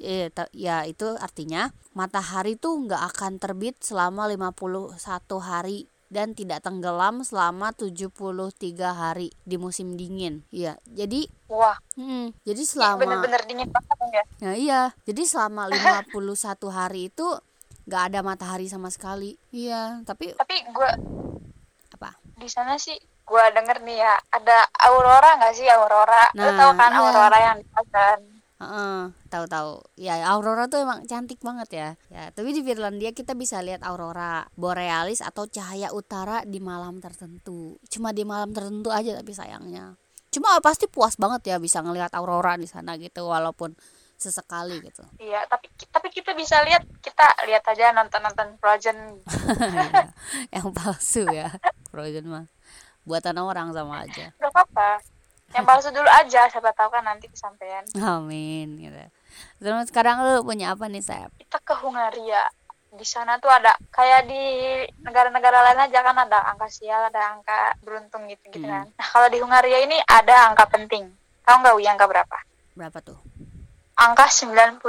Ya, 0.00 0.28
ta- 0.32 0.52
ya 0.52 0.84
itu 0.84 1.08
artinya 1.16 1.72
matahari 1.92 2.56
tuh 2.56 2.84
nggak 2.84 3.16
akan 3.16 3.36
terbit 3.36 3.80
selama 3.80 4.28
51 4.28 4.96
hari 5.40 5.88
dan 6.10 6.34
tidak 6.34 6.66
tenggelam 6.66 7.22
selama 7.22 7.70
73 7.70 8.10
hari 8.90 9.30
di 9.46 9.56
musim 9.56 9.94
dingin. 9.94 10.42
Iya, 10.50 10.74
jadi 10.90 11.30
Wah, 11.46 11.78
mm, 11.94 12.42
jadi 12.42 12.62
selama 12.66 12.98
bener-bener 12.98 13.42
dingin 13.46 13.70
banget 13.70 13.96
ya. 14.10 14.24
Nah 14.42 14.54
iya, 14.58 14.82
jadi 15.06 15.22
selama 15.22 15.70
51 15.70 16.66
hari 16.82 17.08
itu 17.08 17.26
nggak 17.86 18.02
ada 18.10 18.20
matahari 18.26 18.66
sama 18.66 18.90
sekali. 18.90 19.38
Iya, 19.54 20.02
tapi 20.02 20.34
Tapi 20.34 20.56
gue 20.68 20.90
apa? 21.94 22.10
di 22.40 22.48
sana 22.50 22.74
sih 22.80 22.96
gue 23.30 23.44
denger 23.54 23.84
nih 23.86 24.00
ya 24.02 24.14
ada 24.32 24.66
aurora 24.82 25.38
nggak 25.38 25.54
sih 25.54 25.68
aurora 25.70 26.24
Lo 26.34 26.50
Nah, 26.50 26.56
tau 26.58 26.72
kan 26.74 26.90
iya. 26.90 26.98
aurora 26.98 27.38
yang 27.38 27.56
di 27.62 27.66
Heeh, 28.60 29.08
tahu-tahu. 29.32 29.80
Ya 29.96 30.20
aurora 30.28 30.68
tuh 30.68 30.84
emang 30.84 31.08
cantik 31.08 31.40
banget 31.40 31.68
ya. 31.72 31.88
Ya, 32.12 32.28
tapi 32.28 32.52
di 32.52 32.60
Finlandia 32.60 33.16
kita 33.16 33.32
bisa 33.32 33.64
lihat 33.64 33.80
aurora 33.80 34.44
borealis 34.52 35.24
atau 35.24 35.48
cahaya 35.48 35.88
utara 35.96 36.44
di 36.44 36.60
malam 36.60 37.00
tertentu. 37.00 37.80
Cuma 37.88 38.12
di 38.12 38.28
malam 38.28 38.52
tertentu 38.52 38.92
aja 38.92 39.16
tapi 39.16 39.32
sayangnya. 39.32 39.96
Cuma 40.28 40.60
pasti 40.60 40.84
puas 40.92 41.16
banget 41.16 41.48
ya 41.48 41.56
bisa 41.56 41.80
ngelihat 41.80 42.12
aurora 42.12 42.60
di 42.60 42.68
sana 42.68 43.00
gitu 43.00 43.24
walaupun 43.26 43.72
sesekali 44.20 44.84
gitu. 44.84 45.00
iya 45.16 45.48
tapi 45.48 45.72
tapi 45.88 46.12
kita 46.12 46.36
bisa 46.36 46.60
lihat 46.60 46.84
kita 47.00 47.24
lihat 47.48 47.64
aja 47.64 47.96
nonton 47.96 48.20
nonton 48.20 48.52
Frozen 48.60 49.16
yang 50.54 50.68
palsu 50.76 51.24
ya. 51.32 51.48
Frozen 51.88 52.28
mah 52.28 52.44
buatan 53.08 53.40
orang 53.40 53.72
sama 53.72 54.04
aja. 54.04 54.36
nggak 54.36 54.52
apa-apa 54.52 55.00
yang 55.50 55.64
palsu 55.64 55.88
dulu 55.88 56.06
aja 56.06 56.46
siapa 56.46 56.70
tahu 56.70 56.90
kan 56.90 57.02
nanti 57.02 57.26
kesampaian 57.26 57.82
Amin 57.96 58.78
gitu. 58.78 58.96
Terus 59.58 59.86
sekarang 59.86 60.20
lu 60.20 60.42
punya 60.42 60.70
apa 60.70 60.86
nih, 60.86 61.00
Sep? 61.00 61.30
kita 61.38 61.58
ke 61.58 61.74
Hungaria 61.76 62.46
di 62.90 63.02
sana 63.02 63.38
tuh 63.38 63.46
ada 63.46 63.70
kayak 63.88 64.26
di 64.26 64.42
negara-negara 65.00 65.62
lain 65.62 65.80
aja 65.80 66.00
kan 66.00 66.16
ada 66.16 66.42
angka 66.44 66.66
sial 66.66 67.06
ada 67.06 67.22
angka 67.30 67.78
beruntung 67.80 68.26
gitu 68.26 68.50
gitu 68.50 68.58
Hmm. 68.60 68.82
kan 68.82 68.86
nah 68.92 69.06
kalau 69.08 69.28
di 69.28 69.38
Hungaria 69.38 69.78
ini 69.80 69.94
ada 70.02 70.50
angka 70.50 70.66
penting 70.68 71.06
tahu 71.40 71.56
nggak 71.56 71.74
Wi 71.78 71.86
angka 71.86 72.06
berapa 72.06 72.38
Berapa 72.74 72.98
tuh? 73.00 73.18
angka 73.94 74.26
96 74.26 74.82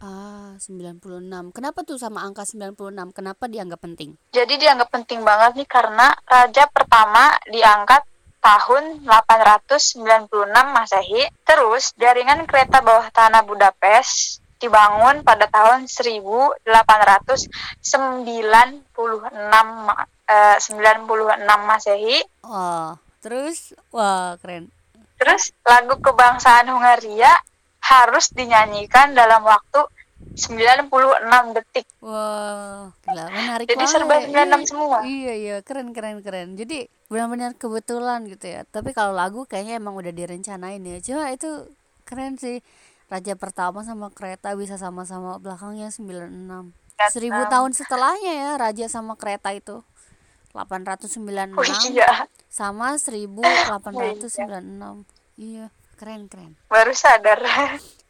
Ah, 0.00 0.52
96. 0.58 1.00
Kenapa 1.48 1.80
tuh 1.80 1.96
sama 1.96 2.20
angka 2.20 2.44
96? 2.44 2.76
Kenapa 3.10 3.46
dianggap 3.46 3.80
penting? 3.80 4.18
Jadi 4.30 4.58
dianggap 4.58 4.90
penting 4.90 5.22
banget 5.22 5.56
nih 5.56 5.68
karena 5.70 6.12
raja 6.24 6.68
pertama 6.68 7.32
diangkat 7.46 8.04
tahun 8.44 9.08
896 9.08 10.28
Masehi. 10.52 11.24
Terus 11.48 11.96
jaringan 11.96 12.44
kereta 12.44 12.84
bawah 12.84 13.08
tanah 13.08 13.40
Budapest 13.40 14.44
dibangun 14.60 15.24
pada 15.24 15.48
tahun 15.48 15.88
1896 15.88 17.80
ma- 19.88 20.08
eh, 20.28 20.56
96 20.60 21.60
Masehi. 21.64 22.20
Wah, 22.44 23.00
terus 23.24 23.72
wah 23.88 24.36
keren. 24.36 24.68
Terus 25.16 25.56
lagu 25.64 25.96
kebangsaan 25.96 26.68
Hungaria 26.68 27.32
harus 27.80 28.28
dinyanyikan 28.32 29.12
dalam 29.12 29.44
waktu 29.44 29.84
96 30.32 31.54
detik. 31.54 31.86
Wah, 32.00 32.88
gila 33.04 33.24
menarik 33.28 33.68
Jadi 33.68 33.78
banget. 33.78 33.92
serba 33.92 34.14
ya. 34.16 34.24
96 34.24 34.32
Iya, 34.32 34.66
semua. 34.66 34.98
Iya, 35.04 35.32
iya, 35.36 35.56
keren 35.60 35.92
keren 35.92 36.24
keren. 36.24 36.56
Jadi 36.56 36.88
benar-benar 37.06 37.52
kebetulan 37.54 38.24
gitu 38.26 38.48
ya. 38.48 38.64
Tapi 38.64 38.90
kalau 38.90 39.12
lagu 39.12 39.44
kayaknya 39.44 39.76
emang 39.76 39.94
udah 39.94 40.10
direncanain 40.10 40.80
ya. 40.80 40.98
Cuma 40.98 41.30
itu 41.30 41.68
keren 42.02 42.34
sih. 42.34 42.64
Raja 43.06 43.36
pertama 43.36 43.84
sama 43.84 44.08
kereta 44.10 44.56
bisa 44.56 44.74
sama-sama 44.74 45.36
belakangnya 45.36 45.92
96. 45.92 46.72
Seribu 47.12 47.44
tahun 47.46 47.76
setelahnya 47.76 48.32
ya 48.32 48.50
raja 48.56 48.86
sama 48.88 49.14
kereta 49.14 49.52
itu. 49.52 49.84
896 50.54 51.58
Oh 51.58 51.66
iya, 51.90 52.30
sama 52.48 52.94
1896. 52.94 55.02
Iya, 55.34 55.66
keren 55.98 56.30
keren. 56.30 56.54
baru 56.70 56.94
sadar. 56.94 57.42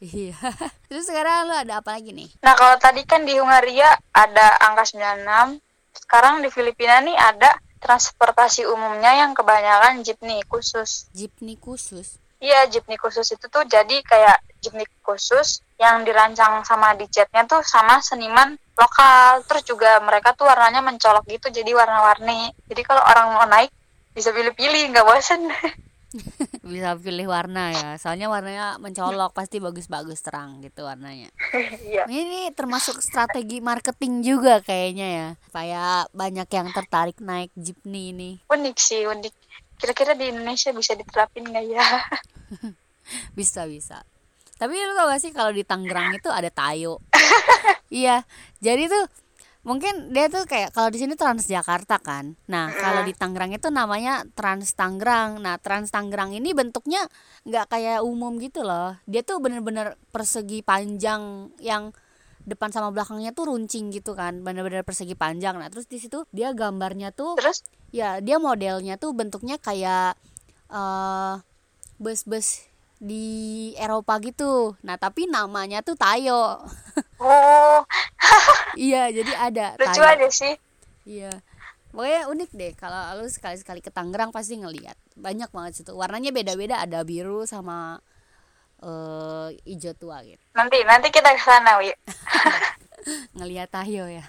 Iya. 0.04 0.37
Terus 0.92 1.08
sekarang 1.08 1.49
lu 1.49 1.56
ada 1.56 1.80
apa 1.80 1.96
lagi 1.96 2.12
nih? 2.12 2.28
Nah, 2.44 2.52
kalau 2.52 2.76
tadi 2.76 3.02
kan 3.08 3.25
di 3.25 3.40
Hungaria 3.40 3.88
ada 4.12 4.46
angka 4.61 4.84
96. 4.92 5.56
Sekarang 6.04 6.44
di 6.44 6.52
Filipina 6.52 7.00
nih 7.00 7.16
ada 7.16 7.56
transportasi 7.80 8.68
umumnya 8.68 9.16
yang 9.25 9.32
kebanyakan 9.32 10.04
jeepney 10.04 10.44
khusus. 10.44 11.08
Jeepney 11.16 11.56
khusus. 11.56 12.20
Iya, 12.44 12.68
jeepney 12.68 13.00
khusus 13.00 13.25
itu 13.32 13.46
tuh 13.49 13.64
jadi 13.64 14.04
kayak 14.04 14.44
jeepney 14.61 14.84
khusus 15.00 15.64
yang 15.80 16.04
dirancang 16.04 16.61
sama 16.68 16.92
dijetnya 16.92 17.49
tuh 17.49 17.64
sama 17.64 18.04
seniman 18.04 18.61
lokal. 18.76 19.40
Terus 19.49 19.64
juga 19.64 19.96
mereka 20.04 20.37
tuh 20.37 20.44
warnanya 20.44 20.84
mencolok 20.84 21.25
gitu, 21.32 21.49
jadi 21.49 21.73
warna-warni. 21.73 22.52
Jadi 22.68 22.82
kalau 22.84 23.00
orang 23.00 23.26
mau 23.32 23.46
naik 23.49 23.73
bisa 24.12 24.28
pilih-pilih, 24.37 24.92
nggak 24.92 25.06
bosen. 25.08 25.49
Bisa 26.66 26.94
pilih 26.99 27.26
warna 27.28 27.75
ya. 27.75 27.88
Soalnya 27.99 28.30
warnanya 28.30 28.78
mencolok, 28.78 29.35
pasti 29.35 29.59
bagus-bagus 29.59 30.23
terang 30.23 30.62
gitu 30.62 30.87
warnanya. 30.87 31.30
Iya. 31.85 32.09
Ini 32.09 32.50
termasuk 32.56 32.99
strategi 32.99 33.61
marketing 33.61 34.25
juga 34.25 34.59
kayaknya 34.64 35.09
ya. 35.09 35.28
Supaya 35.47 35.83
banyak 36.11 36.49
yang 36.50 36.68
tertarik 36.73 37.18
naik 37.23 37.50
jeepney 37.54 38.11
ini. 38.14 38.30
Unik 38.50 38.76
sih, 38.78 39.06
unik. 39.06 39.35
Kira-kira 39.78 40.14
di 40.14 40.30
Indonesia 40.30 40.71
bisa 40.73 40.94
diterapin 40.94 41.44
nggak 41.47 41.64
ya? 41.66 41.85
Bisa 43.37 43.68
bisa. 43.68 44.00
Tapi 44.56 44.73
lu 44.80 44.97
tau 44.97 45.12
gak 45.12 45.21
sih 45.21 45.28
kalau 45.35 45.52
di 45.52 45.61
Tangerang 45.61 46.16
itu 46.16 46.33
ada 46.33 46.49
Tayo. 46.49 47.04
iya. 47.92 48.25
Jadi 48.64 48.88
tuh 48.88 49.04
mungkin 49.64 50.12
dia 50.12 50.28
tuh 50.28 50.44
kayak 50.44 50.76
kalau 50.76 50.92
di 50.92 51.00
sini 51.00 51.16
Transjakarta 51.16 51.99
kan. 51.99 52.37
Nah, 52.52 52.71
kalau 52.71 53.02
di 53.02 53.16
Tangerang 53.16 53.56
itu 53.56 53.73
namanya 53.73 54.23
Trans 54.37 54.76
Tangerang. 54.76 55.40
Nah, 55.40 55.56
Trans 55.56 55.88
Tangerang 55.88 56.37
ini 56.37 56.52
bentuknya 56.52 57.04
nggak 57.49 57.73
kayak 57.73 58.00
umum 58.04 58.37
gitu 58.38 58.62
loh. 58.62 58.94
Dia 59.09 59.25
tuh 59.25 59.40
bener-bener 59.40 59.97
persegi 60.12 60.61
panjang 60.61 61.50
yang 61.59 61.90
depan 62.44 62.68
sama 62.68 62.92
belakangnya 62.92 63.33
tuh 63.33 63.49
runcing 63.49 63.88
gitu 63.88 64.12
kan 64.12 64.44
benar-benar 64.44 64.85
persegi 64.85 65.16
panjang 65.16 65.56
nah 65.56 65.73
terus 65.73 65.88
di 65.88 65.97
situ 65.97 66.28
dia 66.28 66.52
gambarnya 66.52 67.09
tuh 67.09 67.40
terus 67.40 67.64
ya 67.88 68.21
dia 68.21 68.37
modelnya 68.37 69.00
tuh 69.00 69.16
bentuknya 69.16 69.56
kayak 69.56 70.21
uh, 70.68 71.40
bus-bus 71.97 72.68
di 73.04 73.26
Eropa 73.76 74.16
gitu. 74.25 74.73
Nah 74.80 74.96
tapi 74.96 75.28
namanya 75.28 75.84
tuh 75.84 75.94
Tayo. 75.94 76.64
Oh. 77.20 77.80
Iya 78.75 79.06
jadi 79.14 79.32
ada 79.38 79.66
lucu 79.80 80.00
Tayo. 80.00 80.08
aja 80.08 80.28
sih. 80.32 80.54
Iya. 81.04 81.30
Pokoknya 81.94 82.26
unik 82.26 82.50
deh 82.58 82.73
kalau 82.75 83.23
lu 83.23 83.30
sekali-sekali 83.30 83.78
ke 83.78 83.92
Tangerang 83.92 84.34
pasti 84.34 84.58
ngeliat. 84.58 84.99
Banyak 85.14 85.52
banget 85.54 85.78
situ. 85.78 85.94
Warnanya 85.94 86.34
beda-beda 86.34 86.82
ada 86.82 87.06
biru 87.06 87.46
sama 87.46 88.02
uh, 88.82 89.46
hijau 89.62 89.94
tua 89.94 90.25
gitu. 90.26 90.42
Nanti 90.58 90.82
nanti 90.82 91.14
kita 91.14 91.30
ke 91.37 91.42
sana 91.44 91.78
wi. 91.78 91.94
Ngeliat 93.38 93.70
Tayo 93.70 94.11
ya. 94.11 94.25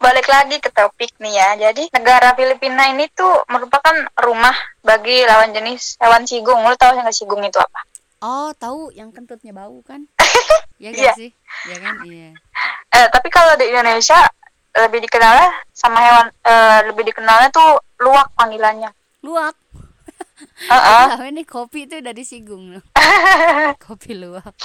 Balik 0.00 0.30
lagi 0.32 0.56
ke 0.64 0.72
topik 0.72 1.12
nih 1.20 1.34
ya. 1.34 1.48
Jadi 1.68 1.92
negara 1.92 2.32
Filipina 2.32 2.88
ini 2.88 3.04
tuh 3.12 3.44
merupakan 3.52 4.06
rumah 4.16 4.56
bagi 4.80 5.20
lawan 5.28 5.52
jenis 5.52 6.00
hewan 6.00 6.24
sigung. 6.24 6.62
Lu 6.64 6.72
tahu 6.78 6.96
nggak 6.96 7.12
sigung 7.12 7.44
itu 7.44 7.60
apa 7.60 7.89
oh 8.20 8.50
tahu 8.54 8.92
yang 8.92 9.10
kentutnya 9.10 9.52
bau 9.52 9.80
kan 9.82 10.04
ya 10.82 10.92
gak 10.92 11.00
Iya. 11.00 11.12
sih 11.16 11.30
ya 11.68 11.76
kan 11.78 11.94
iya 12.04 12.30
eh, 12.92 13.06
tapi 13.12 13.28
kalau 13.28 13.56
di 13.56 13.68
Indonesia 13.68 14.16
lebih 14.70 15.02
dikenalnya 15.02 15.50
sama 15.72 15.98
hewan 15.98 16.26
eh, 16.46 16.78
lebih 16.88 17.04
dikenalnya 17.08 17.48
tuh 17.50 17.80
luwak 18.00 18.28
panggilannya 18.34 18.90
luak 19.20 19.56
Heeh. 20.40 21.04
Tahu 21.20 21.24
ini 21.32 21.44
kopi 21.44 21.84
itu 21.84 22.00
udah 22.00 22.16
disinggung 22.16 22.72
loh. 22.72 22.84
kopi 23.84 24.16
luwak. 24.16 24.56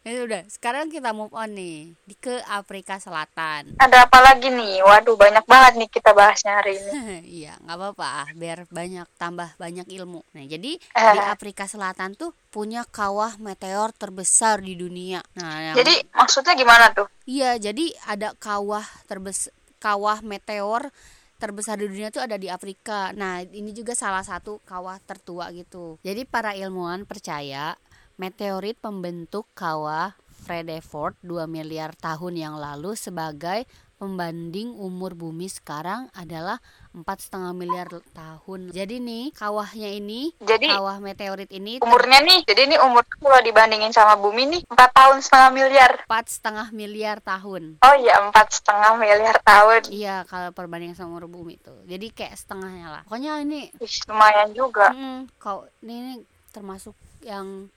Ya 0.00 0.24
udah, 0.24 0.48
sekarang 0.48 0.88
kita 0.88 1.12
move 1.12 1.28
on 1.36 1.52
nih 1.52 1.92
di 2.08 2.16
ke 2.16 2.40
Afrika 2.48 2.96
Selatan. 2.96 3.76
ada 3.76 4.08
apa 4.08 4.18
lagi 4.24 4.48
nih 4.48 4.80
waduh 4.80 5.12
banyak 5.12 5.44
banget 5.44 5.76
nih 5.76 5.88
kita 5.92 6.16
bahasnya 6.16 6.56
hari 6.56 6.80
ini 6.80 6.88
Iya, 7.44 7.52
nggak 7.60 7.76
apa-apa, 7.76 8.06
ah, 8.24 8.28
biar 8.32 8.64
banyak 8.72 9.04
tambah 9.20 9.52
banyak 9.54 9.84
ilmu. 9.92 10.24
Nah, 10.32 10.44
jadi 10.48 10.80
Eh. 10.80 11.12
di 11.12 11.20
Afrika 11.20 11.68
Selatan 11.68 12.16
tuh 12.16 12.32
punya 12.48 12.88
kawah 12.88 13.36
meteor 13.36 13.92
terbesar 13.92 14.64
di 14.64 14.72
dunia. 14.72 15.20
Nah, 15.36 15.68
yang- 15.68 15.76
jadi 15.76 15.92
maksudnya 16.10 16.56
gimana 16.56 16.88
tuh 16.90 17.04
iya, 17.28 17.60
jadi 17.60 17.92
ada 18.08 18.32
kawah 18.40 18.88
terbesar 19.04 19.52
kawah 19.76 20.24
meteor 20.24 20.88
terbesar 21.36 21.76
di 21.76 21.84
dunia 21.84 22.08
tuh 22.08 22.20
ada 22.20 22.36
di 22.36 22.48
Afrika. 22.48 23.12
Nah, 23.12 23.40
ini 23.42 23.72
juga 23.72 23.92
salah 23.92 24.20
satu 24.20 24.60
kawah 24.62 24.96
tertua 25.00 25.52
gitu. 25.52 26.00
Jadi 26.00 26.24
para 26.24 26.52
ilmuwan 26.52 27.04
percaya 27.04 27.76
meteorit 28.20 28.76
pembentuk 28.76 29.48
kawah 29.56 30.12
Fredefort 30.44 31.16
2 31.24 31.48
miliar 31.48 31.96
tahun 31.96 32.36
yang 32.36 32.54
lalu 32.60 32.92
sebagai 32.92 33.64
pembanding 33.96 34.76
umur 34.76 35.12
bumi 35.12 35.48
sekarang 35.48 36.08
adalah 36.16 36.60
empat 36.92 37.20
setengah 37.28 37.52
miliar 37.52 37.88
tahun. 38.12 38.72
Jadi 38.72 38.96
nih 39.00 39.24
kawahnya 39.36 39.92
ini, 39.92 40.32
jadi 40.40 40.72
kawah 40.72 41.00
meteorit 41.00 41.48
ini 41.52 41.80
umurnya 41.80 42.20
nih 42.24 42.44
jadi 42.48 42.68
ini 42.68 42.76
umur 42.80 43.04
kalau 43.08 43.40
dibandingin 43.44 43.92
sama 43.92 44.16
bumi 44.20 44.48
nih 44.56 44.60
empat 44.68 44.90
tahun 44.96 45.20
setengah 45.20 45.50
miliar 45.52 45.92
empat 46.04 46.26
setengah 46.28 46.66
miliar 46.72 47.16
tahun. 47.20 47.80
oh 47.84 47.94
iya 48.00 48.20
empat 48.24 48.46
setengah 48.52 49.00
miliar 49.00 49.36
tahun 49.40 49.80
Iya 49.92 50.16
kalau 50.28 50.52
perbandingan 50.52 50.96
sama 50.96 51.16
umur 51.20 51.28
bumi 51.28 51.56
tuh. 51.60 51.84
Jadi 51.88 52.12
kayak 52.12 52.36
setengahnya 52.36 52.88
lah. 52.88 53.02
Pokoknya 53.08 53.40
ini 53.40 53.68
Ih, 53.80 53.94
lumayan 54.08 54.52
juga 54.52 54.92
Mm, 54.92 55.28
kau 55.40 55.64
ini, 55.84 55.94
ini 55.96 56.14
termasuk 56.52 56.96
yang 57.24 57.68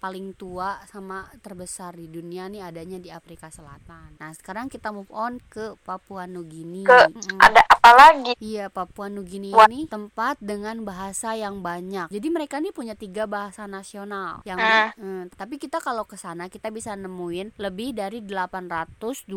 paling 0.00 0.32
tua 0.32 0.80
sama 0.84 1.28
terbesar 1.38 1.92
di 1.92 2.08
dunia 2.08 2.48
nih 2.48 2.64
adanya 2.64 2.96
di 2.96 3.12
Afrika 3.12 3.46
Selatan. 3.46 4.16
Nah 4.16 4.32
sekarang 4.32 4.66
kita 4.66 4.88
move 4.90 5.12
on 5.12 5.36
ke 5.44 5.76
Papua 5.78 6.24
Nugini. 6.24 6.82
ke 6.82 6.96
Mm-mm. 7.12 7.36
ada 7.38 7.60
apa 7.70 7.90
lagi 7.92 8.32
Iya 8.38 8.68
Papua 8.68 9.06
Nugini 9.06 9.52
ini 9.52 9.84
tempat 9.84 10.36
dengan 10.38 10.80
bahasa 10.80 11.32
yang 11.32 11.60
banyak. 11.60 12.08
Jadi 12.08 12.28
mereka 12.28 12.56
nih 12.56 12.72
punya 12.72 12.92
tiga 12.92 13.24
bahasa 13.24 13.64
nasional. 13.64 14.40
Yang 14.42 14.58
Hmm. 14.60 14.88
mm, 14.96 15.24
tapi 15.34 15.56
kita 15.56 15.78
kalau 15.78 16.04
ke 16.04 16.16
sana 16.16 16.48
kita 16.48 16.68
bisa 16.68 16.92
nemuin 16.92 17.52
lebih 17.56 17.92
dari 17.92 18.24
820 18.24 19.28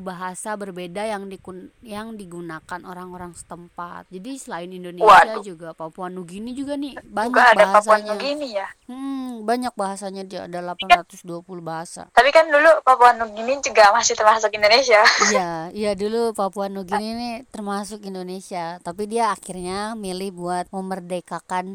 bahasa 0.00 0.54
berbeda 0.54 1.04
yang 1.04 1.28
dikun 1.28 1.72
yang 1.80 2.14
digunakan 2.14 2.80
orang-orang 2.82 3.32
setempat. 3.32 4.08
Jadi 4.08 4.36
selain 4.36 4.70
Indonesia 4.70 5.04
Waduh. 5.04 5.44
juga 5.44 5.68
Papua 5.72 6.08
Nugini 6.08 6.52
juga 6.52 6.74
nih 6.74 6.96
banyak 7.02 7.28
juga 7.30 7.42
ada 7.46 7.64
Papua 7.68 7.96
bahasanya. 7.98 8.12
Nugini 8.14 8.48
ya 8.54 8.68
Hmm, 8.86 9.44
banyak 9.44 9.72
bahasanya 9.98 10.22
dia 10.22 10.46
ada 10.46 10.62
820 10.62 11.42
bahasa. 11.58 12.06
tapi 12.14 12.30
kan 12.30 12.46
dulu 12.46 12.70
Papua 12.86 13.18
Nugini 13.18 13.58
juga 13.58 13.90
masih 13.90 14.14
termasuk 14.14 14.54
Indonesia 14.54 15.02
Iya, 15.34 15.50
iya 15.82 15.90
dulu 15.98 16.30
Papua 16.30 16.70
Nugini 16.70 17.18
ini 17.18 17.30
termasuk 17.50 18.06
Indonesia, 18.06 18.78
tapi 18.86 19.10
dia 19.10 19.34
akhirnya 19.34 19.98
milih 19.98 20.30
buat 20.30 20.70
memerdekakan 20.70 21.74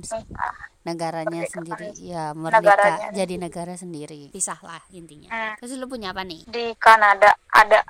negaranya 0.84 1.44
Merdekakan 1.44 1.52
sendiri. 1.52 1.88
Ya, 2.00 2.32
merdeka 2.32 2.60
negaranya. 2.64 3.08
jadi 3.12 3.36
negara 3.40 3.74
sendiri. 3.76 4.22
Pisah 4.32 4.60
lah 4.64 4.84
intinya. 4.92 5.32
Hmm. 5.32 5.54
Terus 5.60 5.76
lu 5.76 5.88
punya 5.92 6.16
apa 6.16 6.24
nih? 6.24 6.44
di 6.48 6.76
Kanada 6.80 7.36
ada 7.52 7.84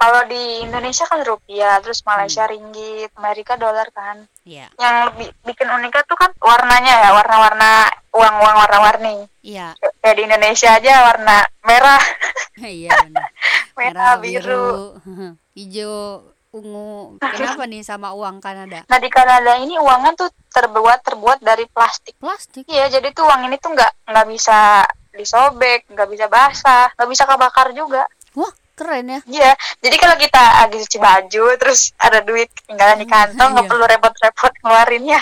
kalau 0.00 0.24
di 0.24 0.42
Indonesia 0.60 1.04
kan 1.04 1.20
rupiah 1.20 1.76
terus 1.78 2.00
Malaysia 2.02 2.42
ringgit 2.44 3.12
Amerika 3.14 3.54
dolar 3.54 3.84
kan 3.90 4.24
Iya. 4.42 4.72
yang 4.74 4.94
lebih 5.06 5.28
bikin 5.44 5.68
uniknya 5.68 6.00
tuh 6.02 6.16
kan 6.16 6.32
warnanya 6.40 6.94
ya 6.98 7.10
warna-warna 7.12 7.84
uang-uang 8.10 8.56
warna-warni 8.58 9.28
Iya. 9.40 9.76
kayak 10.00 10.16
di 10.16 10.22
Indonesia 10.24 10.72
aja 10.72 10.92
warna 11.04 11.36
merah 11.62 12.00
Iya 12.58 12.96
benar. 12.98 13.28
merah 13.78 14.12
biru 14.16 14.96
hijau, 15.56 16.24
ungu. 16.50 17.20
Kenapa 17.20 17.64
nih 17.64 17.80
sama 17.80 18.10
uang 18.10 18.40
Kanada? 18.40 18.82
nah 18.82 18.96
di 18.96 19.08
Kanada 19.08 19.54
ini 19.56 19.76
uangnya 19.76 20.16
tuh 20.16 20.30
terbuat 20.48 21.04
terbuat 21.04 21.38
dari 21.38 21.68
plastik 21.68 22.16
Plastik. 22.16 22.64
iya 22.66 22.88
jadi 22.88 23.12
tuh 23.12 23.22
uang 23.22 23.46
ini 23.46 23.56
tuh 23.56 23.70
nggak 23.70 24.08
nggak 24.08 24.26
bisa 24.26 24.82
disobek 25.12 25.84
nggak 25.86 26.08
bisa 26.08 26.26
basah 26.26 26.88
nggak 26.94 27.08
bisa 27.08 27.22
kebakar 27.24 27.68
juga 27.70 28.02
Wah, 28.32 28.50
keren 28.80 29.04
ya. 29.06 29.20
Iya, 29.22 29.52
jadi 29.78 29.96
kalau 29.96 30.16
kita 30.16 30.40
lagi 30.64 30.76
cuci 30.80 30.96
baju, 30.96 31.44
terus 31.54 31.92
ada 32.00 32.24
duit 32.24 32.48
ketinggalan 32.50 32.96
di 32.96 33.06
kantong, 33.06 33.48
nggak 33.52 33.64
Iya. 33.64 33.70
perlu 33.70 33.84
repot-repot 33.86 34.52
ngeluarinnya. 34.64 35.20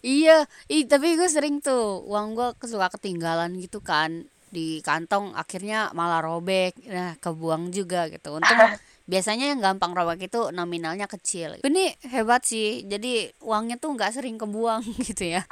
Iya, 0.00 0.36
ih 0.66 0.82
tapi 0.84 1.14
gue 1.14 1.30
sering 1.30 1.62
tuh 1.62 2.02
uang 2.02 2.34
gue 2.34 2.48
suka 2.66 2.90
ketinggalan 2.90 3.54
gitu 3.56 3.78
kan 3.78 4.26
di 4.50 4.82
kantong 4.82 5.30
akhirnya 5.32 5.94
malah 5.94 6.18
robek 6.18 6.74
nah 6.82 7.14
kebuang 7.16 7.70
juga 7.70 8.10
gitu 8.10 8.34
untung 8.34 8.50
biasanya 9.06 9.54
yang 9.54 9.62
gampang 9.62 9.94
robek 9.94 10.26
itu 10.26 10.50
nominalnya 10.50 11.06
kecil 11.06 11.54
ini 11.62 11.94
hebat 12.02 12.42
sih 12.42 12.82
jadi 12.82 13.30
uangnya 13.38 13.78
tuh 13.78 13.94
nggak 13.94 14.10
sering 14.10 14.42
kebuang 14.42 14.82
gitu 15.06 15.38
ya 15.38 15.46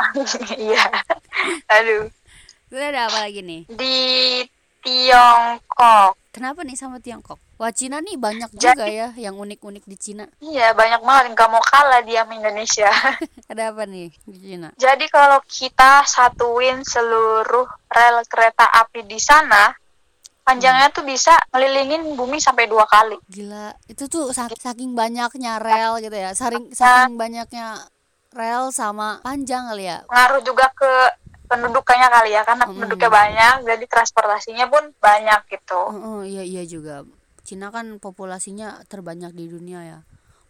Iya, 0.58 0.82
aduh. 1.70 2.10
Terus 2.66 2.82
ada 2.82 3.06
apa 3.06 3.22
lagi 3.22 3.38
nih 3.40 3.70
Di 3.70 3.96
Tiongkok, 4.82 6.17
kenapa 6.28 6.62
nih 6.62 6.74
sama 6.74 6.98
Tiongkok? 6.98 7.38
Wah 7.56 7.70
Cina 7.70 7.98
nih 7.98 8.14
banyak 8.14 8.50
Jadi- 8.50 8.60
juga 8.74 8.84
ya 8.86 9.08
yang 9.16 9.34
unik-unik 9.34 9.84
di 9.84 9.96
Cina. 9.96 10.24
Iya 10.38 10.70
banyak 10.72 11.00
banget 11.00 11.24
nggak 11.32 11.48
mau 11.48 11.60
kalah 11.60 12.00
dia 12.00 12.22
sama 12.22 12.34
Indonesia. 12.34 12.90
ada 13.50 13.62
apa 13.68 13.82
nih 13.84 14.12
di 14.24 14.38
Cina? 14.38 14.68
Jadi 14.74 15.06
kalau 15.08 15.40
kita 15.42 16.04
satuin 16.04 16.80
seluruh 16.82 17.66
rel 17.88 18.16
kereta 18.24 18.64
api 18.64 19.02
di 19.02 19.18
sana, 19.18 19.74
panjangnya 20.42 20.88
tuh 20.88 21.02
bisa 21.02 21.34
ngelilingin 21.50 22.14
bumi 22.14 22.38
sampai 22.38 22.64
dua 22.64 22.84
kali. 22.84 23.18
gila 23.26 23.74
itu 23.84 24.06
tuh 24.06 24.30
sak- 24.30 24.56
saking 24.56 24.92
banyaknya 24.92 25.58
rel 25.58 25.98
gitu 25.98 26.14
ya. 26.14 26.32
Saking 26.32 26.70
saking 26.70 27.16
banyaknya 27.16 27.82
rel 28.30 28.70
sama 28.70 29.18
panjang 29.20 29.66
kali 29.66 29.88
ya. 29.88 30.04
Ngaruh 30.06 30.40
juga 30.40 30.68
ke 30.70 30.92
pendudukannya 31.48 32.08
kali 32.08 32.30
ya, 32.30 32.44
karena 32.44 32.64
Mm. 32.64 32.72
penduduknya 32.76 33.10
banyak, 33.10 33.54
jadi 33.64 33.84
transportasinya 33.88 34.66
pun 34.68 34.92
banyak 34.94 35.40
gitu. 35.48 35.80
Oh, 35.80 36.20
oh, 36.20 36.22
iya 36.22 36.44
iya 36.44 36.62
juga. 36.62 37.02
Cina 37.42 37.72
kan 37.72 37.96
populasinya 37.96 38.84
terbanyak 38.84 39.32
di 39.32 39.48
dunia 39.48 39.80
ya. 39.82 39.98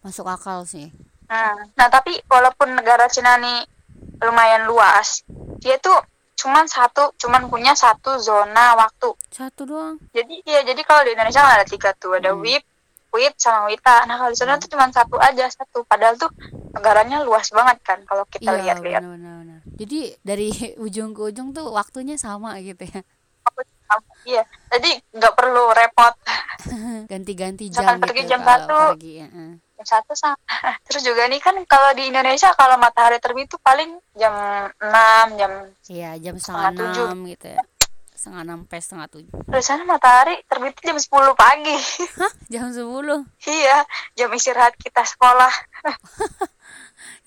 Masuk 0.03 0.27
akal 0.27 0.67
sih. 0.67 0.91
Hmm. 1.29 1.59
Nah, 1.75 1.89
tapi 1.89 2.19
walaupun 2.27 2.75
negara 2.75 3.07
Cina 3.07 3.39
nih 3.39 3.63
lumayan 4.19 4.67
luas, 4.67 5.23
dia 5.59 5.79
tuh 5.79 5.95
cuman 6.35 6.67
satu, 6.67 7.15
cuman 7.17 7.47
punya 7.47 7.75
satu 7.75 8.19
zona 8.19 8.75
waktu. 8.75 9.15
Satu 9.29 9.63
doang. 9.63 9.99
Jadi 10.11 10.43
ya, 10.43 10.63
jadi 10.63 10.79
kalau 10.83 11.03
di 11.03 11.15
Indonesia 11.15 11.43
ada 11.43 11.63
tiga 11.63 11.95
tuh, 11.95 12.15
ada 12.15 12.31
Hmm. 12.31 12.43
WIP, 12.43 12.63
WIT 13.11 13.35
sama 13.37 13.67
WITA. 13.67 14.07
Nah, 14.07 14.17
kalau 14.17 14.31
di 14.31 14.39
sana 14.39 14.55
tuh 14.57 14.69
cuman 14.69 14.91
satu 14.91 15.19
aja, 15.19 15.47
satu. 15.49 15.83
Padahal 15.83 16.15
tuh 16.15 16.31
negaranya 16.73 17.23
luas 17.23 17.51
banget 17.51 17.79
kan 17.83 17.99
kalau 18.05 18.23
kita 18.27 18.55
Iya, 18.55 18.59
lihat-lihat. 18.75 19.03
benar. 19.03 19.38
Jadi 19.79 19.99
dari 20.27 20.51
ujung 20.85 21.15
ke 21.15 21.23
ujung 21.31 21.55
tuh 21.55 21.71
waktunya 21.71 22.19
sama 22.19 22.59
gitu 22.61 22.83
ya. 22.85 23.01
Iya, 24.29 24.45
jadi 24.69 25.01
nggak 25.17 25.33
perlu 25.33 25.73
repot. 25.73 26.13
Ganti-ganti 27.11 27.73
Misalkan 27.73 27.97
jam 27.97 28.05
pergi 28.05 28.21
gitu 28.21 28.31
jam 28.37 28.41
satu. 28.45 28.79
pergi, 28.93 29.13
ya, 29.25 29.29
eh. 29.33 29.53
Jam 29.81 29.87
satu 29.89 30.13
sama. 30.13 30.37
Terus 30.93 31.03
juga 31.09 31.25
nih 31.25 31.41
kan 31.41 31.57
kalau 31.65 31.97
di 31.97 32.13
Indonesia 32.13 32.53
kalau 32.53 32.77
matahari 32.77 33.17
terbit 33.17 33.49
tuh 33.49 33.57
paling 33.65 33.97
jam 34.13 34.35
6, 34.77 35.41
jam 35.41 35.53
Iya, 35.89 36.11
jam 36.21 36.35
Setengah 36.37 36.77
enam 36.77 37.25
gitu 37.33 37.47
ya. 37.49 37.59
setengah 38.19 38.43
enam 38.45 38.59
sampai 38.67 38.81
setengah 38.83 39.09
tujuh 39.15 39.31
Di 39.47 39.63
sana 39.65 39.83
matahari 39.87 40.37
terbit 40.51 40.75
jam 40.85 40.99
10 40.99 41.09
pagi. 41.39 41.77
hah 42.21 42.33
jam 42.53 42.69
sepuluh 42.75 43.23
iya, 43.47 43.87
jam 44.19 44.29
istirahat 44.35 44.75
kita 44.77 45.07
sekolah. 45.07 45.49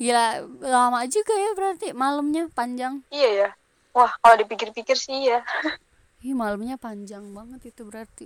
Gila 0.02 0.46
lama 0.62 1.06
juga 1.08 1.34
ya 1.36 1.52
berarti 1.54 1.88
malamnya 1.94 2.50
panjang. 2.52 3.06
Iya 3.14 3.30
ya. 3.30 3.50
Wah, 3.92 4.12
kalau 4.24 4.36
dipikir-pikir 4.40 4.96
sih 4.96 5.30
ya. 5.30 5.44
Ih 6.26 6.38
malamnya 6.38 6.78
panjang 6.78 7.34
banget 7.34 7.74
itu 7.74 7.82
berarti. 7.84 8.26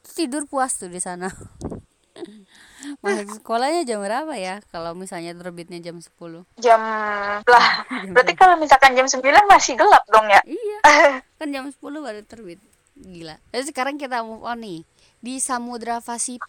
Tidur 0.00 0.44
puas 0.44 0.76
tuh 0.76 0.92
di 0.92 1.00
sana. 1.00 1.32
Masuk 3.04 3.40
sekolahnya 3.40 3.84
jam 3.84 4.00
berapa 4.00 4.34
ya 4.36 4.60
kalau 4.72 4.92
misalnya 4.92 5.32
terbitnya 5.36 5.80
jam 5.80 6.00
10 6.00 6.10
Jam 6.60 6.80
lah. 7.44 7.66
Berarti 8.14 8.32
kalau 8.36 8.56
misalkan 8.60 8.96
jam 8.96 9.06
9 9.08 9.20
masih 9.48 9.76
gelap 9.76 10.04
dong 10.08 10.26
ya. 10.28 10.40
Iya. 10.44 10.78
Kan 11.40 11.48
jam 11.52 11.68
10 11.68 11.76
baru 11.80 12.20
terbit. 12.24 12.60
Gila. 12.96 13.40
Terus 13.52 13.72
sekarang 13.72 13.96
kita 13.96 14.20
move 14.20 14.44
on 14.44 14.60
nih. 14.60 14.80
Di 15.20 15.40
Samudra 15.40 16.00
Pasifik 16.00 16.44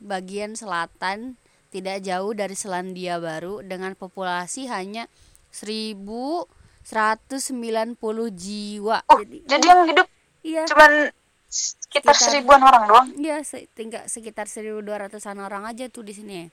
bagian 0.00 0.56
selatan 0.56 1.36
tidak 1.68 2.00
jauh 2.00 2.32
dari 2.32 2.52
Selandia 2.52 3.16
Baru 3.16 3.60
dengan 3.60 3.92
populasi 3.92 4.66
hanya 4.66 5.06
1190 5.50 6.88
jiwa. 8.30 8.98
Oh, 9.06 9.18
Jadi 9.18 9.36
jadi 9.44 9.64
yang 9.64 9.80
hidup 9.86 10.06
iya, 10.40 10.62
cuman 10.64 11.12
sekitar 11.44 12.12
Sekitar- 12.12 12.16
seribuan 12.18 12.60
orang 12.60 12.84
doang. 12.84 13.06
iya 13.14 13.40
se- 13.40 13.68
tinggal 13.72 14.04
sekitar 14.04 14.44
1200-an 14.44 15.38
orang 15.38 15.64
aja 15.64 15.88
tuh 15.88 16.02
di 16.02 16.12
sini. 16.12 16.48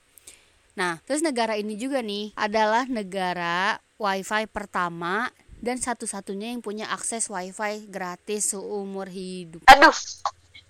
Nah, 0.74 1.00
terus 1.02 1.20
negara 1.20 1.56
ini 1.56 1.74
juga 1.74 2.00
nih 2.00 2.32
adalah 2.34 2.84
negara 2.84 3.76
WiFi 3.96 4.44
pertama 4.46 5.32
dan 5.56 5.76
satu-satunya 5.76 6.52
yang 6.52 6.60
punya 6.60 6.84
akses 6.86 7.26
WiFi 7.26 7.88
gratis 7.88 8.52
seumur 8.52 9.08
hidup. 9.08 9.64
Aduh, 9.66 9.96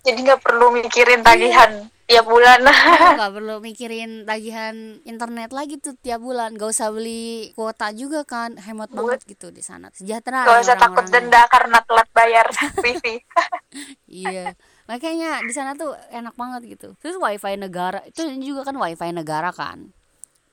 jadi 0.01 0.19
nggak 0.21 0.39
perlu 0.39 0.71
mikirin 0.73 1.19
tagihan 1.19 1.91
tiap 2.07 2.23
bulan. 2.23 2.63
nggak 3.19 3.31
perlu 3.31 3.55
mikirin 3.59 4.23
tagihan 4.23 4.75
internet 5.03 5.51
lagi 5.51 5.75
tuh 5.75 5.91
tiap 5.93 6.23
bulan 6.23 6.55
gak 6.55 6.71
usah 6.71 6.87
beli 6.89 7.51
kuota 7.51 7.91
juga 7.91 8.23
kan 8.23 8.55
hemat 8.55 8.87
banget 8.89 9.27
gitu 9.27 9.51
di 9.51 9.59
sana 9.59 9.91
sejahtera 9.91 10.47
Gak 10.47 10.55
ya 10.55 10.63
usah 10.63 10.77
takut 10.77 11.05
denda 11.05 11.43
karena 11.45 11.83
telat 11.83 12.07
bayar 12.11 12.47
wifi. 12.83 13.19
iya 14.07 14.55
makanya 14.87 15.43
di 15.43 15.51
sana 15.51 15.75
tuh 15.75 15.91
enak 16.09 16.31
banget 16.33 16.79
gitu 16.79 16.95
terus 16.97 17.19
wifi 17.19 17.59
negara 17.59 17.99
itu 18.01 18.23
juga 18.39 18.63
kan 18.63 18.75
wifi 18.77 19.11
negara 19.11 19.51
kan 19.51 19.91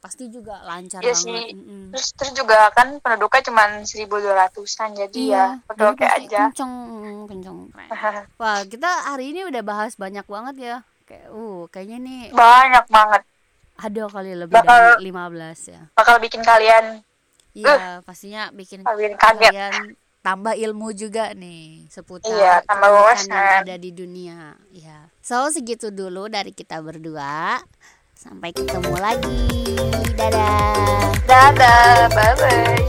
pasti 0.03 0.29
juga 0.29 0.61
lancar 0.61 1.01
Iya 1.01 1.17
banget 1.17 1.25
sih. 1.25 1.45
Mm-mm. 1.57 1.83
Terus 1.97 2.09
terus 2.13 2.33
juga 2.37 2.69
kan 2.77 3.01
penduduknya 3.01 3.41
cuma 3.41 3.63
1200-an 3.81 4.91
jadi 5.01 5.21
ya 5.23 5.47
jadi 5.65 5.71
oke-oke 5.71 6.05
pasti 6.05 6.25
aja. 6.29 6.41
kenceng 6.45 6.73
kenceng 7.25 7.59
keren. 7.73 7.89
wah 8.37 8.61
kita 8.69 8.91
hari 9.09 9.33
ini 9.33 9.49
udah 9.49 9.63
bahas 9.65 9.97
banyak 9.97 10.27
banget 10.27 10.57
ya 10.61 10.77
kayak 11.15 11.31
uh 11.31 11.63
kayaknya 11.69 11.99
nih 12.01 12.21
Banyak 12.31 12.85
banget. 12.89 13.23
ada 13.77 14.03
kali 14.07 14.33
lebih 14.37 14.51
Bakal- 14.53 14.99
dari 14.99 15.07
15 15.07 15.59
ya 15.67 15.83
Bakal 15.93 16.19
bikin 16.19 16.43
kalian 16.43 16.85
iya 17.55 18.03
pastinya 18.03 18.51
bikin 18.51 18.83
kalian 18.83 19.15
kaget. 19.15 19.51
kalian 19.51 19.75
tambah 20.21 20.57
ilmu 20.57 20.91
juga 20.91 21.31
nih 21.33 21.85
seputar 21.87 22.33
Iya, 22.33 22.65
tambah 22.65 22.89
yang 23.29 23.61
ada 23.61 23.77
di 23.77 23.93
dunia. 23.93 24.57
Ya. 24.73 25.13
So 25.21 25.53
segitu 25.53 25.93
dulu 25.93 26.27
dari 26.27 26.49
kita 26.49 26.81
berdua. 26.81 27.61
Sampai 28.17 28.57
ketemu 28.57 28.97
lagi. 28.97 29.77
Dadah. 30.17 31.13
Dadah, 31.29 32.09
bye-bye. 32.09 32.81